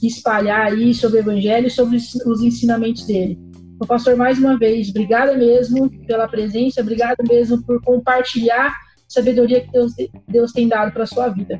espalhar 0.03 0.67
aí 0.67 0.93
sobre 0.93 1.17
o 1.17 1.21
Evangelho 1.21 1.71
sobre 1.71 1.97
os 1.97 2.43
ensinamentos 2.43 3.07
dele. 3.07 3.39
Então, 3.75 3.87
pastor, 3.87 4.15
mais 4.15 4.37
uma 4.37 4.55
vez, 4.55 4.89
obrigada 4.89 5.35
mesmo 5.35 5.89
pela 6.05 6.27
presença, 6.27 6.79
obrigado 6.79 7.23
mesmo 7.27 7.63
por 7.63 7.81
compartilhar 7.81 8.71
sabedoria 9.07 9.61
que 9.61 9.71
Deus, 9.71 9.93
Deus 10.27 10.51
tem 10.51 10.67
dado 10.67 10.91
para 10.91 11.07
sua 11.07 11.29
vida. 11.29 11.59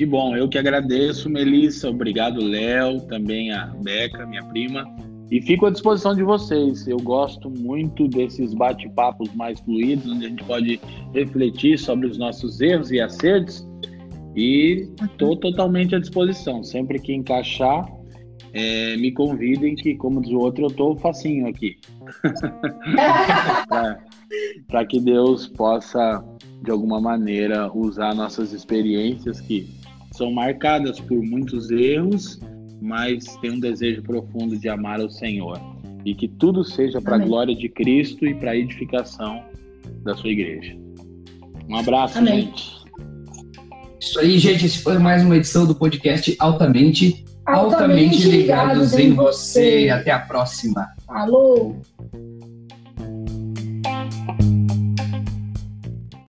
Que 0.00 0.06
bom, 0.06 0.34
eu 0.34 0.48
que 0.48 0.56
agradeço, 0.56 1.28
Melissa, 1.28 1.90
obrigado, 1.90 2.42
Léo, 2.42 3.02
também 3.02 3.52
a 3.52 3.66
Beca, 3.66 4.24
minha 4.24 4.42
prima, 4.44 4.82
e 5.30 5.42
fico 5.42 5.66
à 5.66 5.70
disposição 5.70 6.14
de 6.14 6.22
vocês. 6.22 6.88
Eu 6.88 6.96
gosto 6.96 7.50
muito 7.50 8.08
desses 8.08 8.54
bate-papos 8.54 9.30
mais 9.34 9.60
fluidos, 9.60 10.10
onde 10.10 10.24
a 10.24 10.28
gente 10.30 10.42
pode 10.44 10.80
refletir 11.12 11.78
sobre 11.78 12.06
os 12.06 12.16
nossos 12.16 12.62
erros 12.62 12.90
e 12.90 12.98
acertos, 12.98 13.68
e 14.34 14.88
estou 15.02 15.36
totalmente 15.36 15.94
à 15.94 15.98
disposição. 15.98 16.64
Sempre 16.64 16.98
que 16.98 17.12
encaixar, 17.12 17.86
é, 18.54 18.96
me 18.96 19.12
convidem 19.12 19.74
que, 19.74 19.94
como 19.96 20.22
diz 20.22 20.32
o 20.32 20.38
outro, 20.38 20.64
eu 20.64 20.68
estou 20.68 20.96
facinho 20.96 21.46
aqui. 21.46 21.76
Para 24.66 24.86
que 24.86 24.98
Deus 24.98 25.46
possa, 25.46 26.24
de 26.62 26.70
alguma 26.70 26.98
maneira, 27.02 27.70
usar 27.70 28.14
nossas 28.14 28.54
experiências 28.54 29.42
que 29.42 29.78
são 30.20 30.30
marcadas 30.30 31.00
por 31.00 31.22
muitos 31.22 31.70
erros, 31.70 32.38
mas 32.78 33.24
tem 33.38 33.52
um 33.52 33.58
desejo 33.58 34.02
profundo 34.02 34.54
de 34.58 34.68
amar 34.68 35.00
o 35.00 35.10
Senhor. 35.10 35.58
E 36.04 36.14
que 36.14 36.28
tudo 36.28 36.62
seja 36.62 37.00
para 37.00 37.16
a 37.16 37.18
glória 37.18 37.54
de 37.54 37.70
Cristo 37.70 38.26
e 38.26 38.34
para 38.34 38.50
a 38.50 38.56
edificação 38.56 39.42
da 40.02 40.14
sua 40.14 40.28
igreja. 40.28 40.76
Um 41.66 41.76
abraço, 41.76 42.18
Amém. 42.18 42.42
gente. 42.42 42.70
Isso 43.98 44.20
aí, 44.20 44.38
gente. 44.38 44.66
Esse 44.66 44.82
foi 44.82 44.98
mais 44.98 45.24
uma 45.24 45.36
edição 45.36 45.66
do 45.66 45.74
podcast 45.74 46.36
Altamente 46.38 47.24
altamente 47.46 48.28
ligados 48.28 48.92
em 48.92 49.14
você. 49.14 49.88
Até 49.88 50.10
a 50.10 50.18
próxima. 50.18 50.86
Alô! 51.08 51.76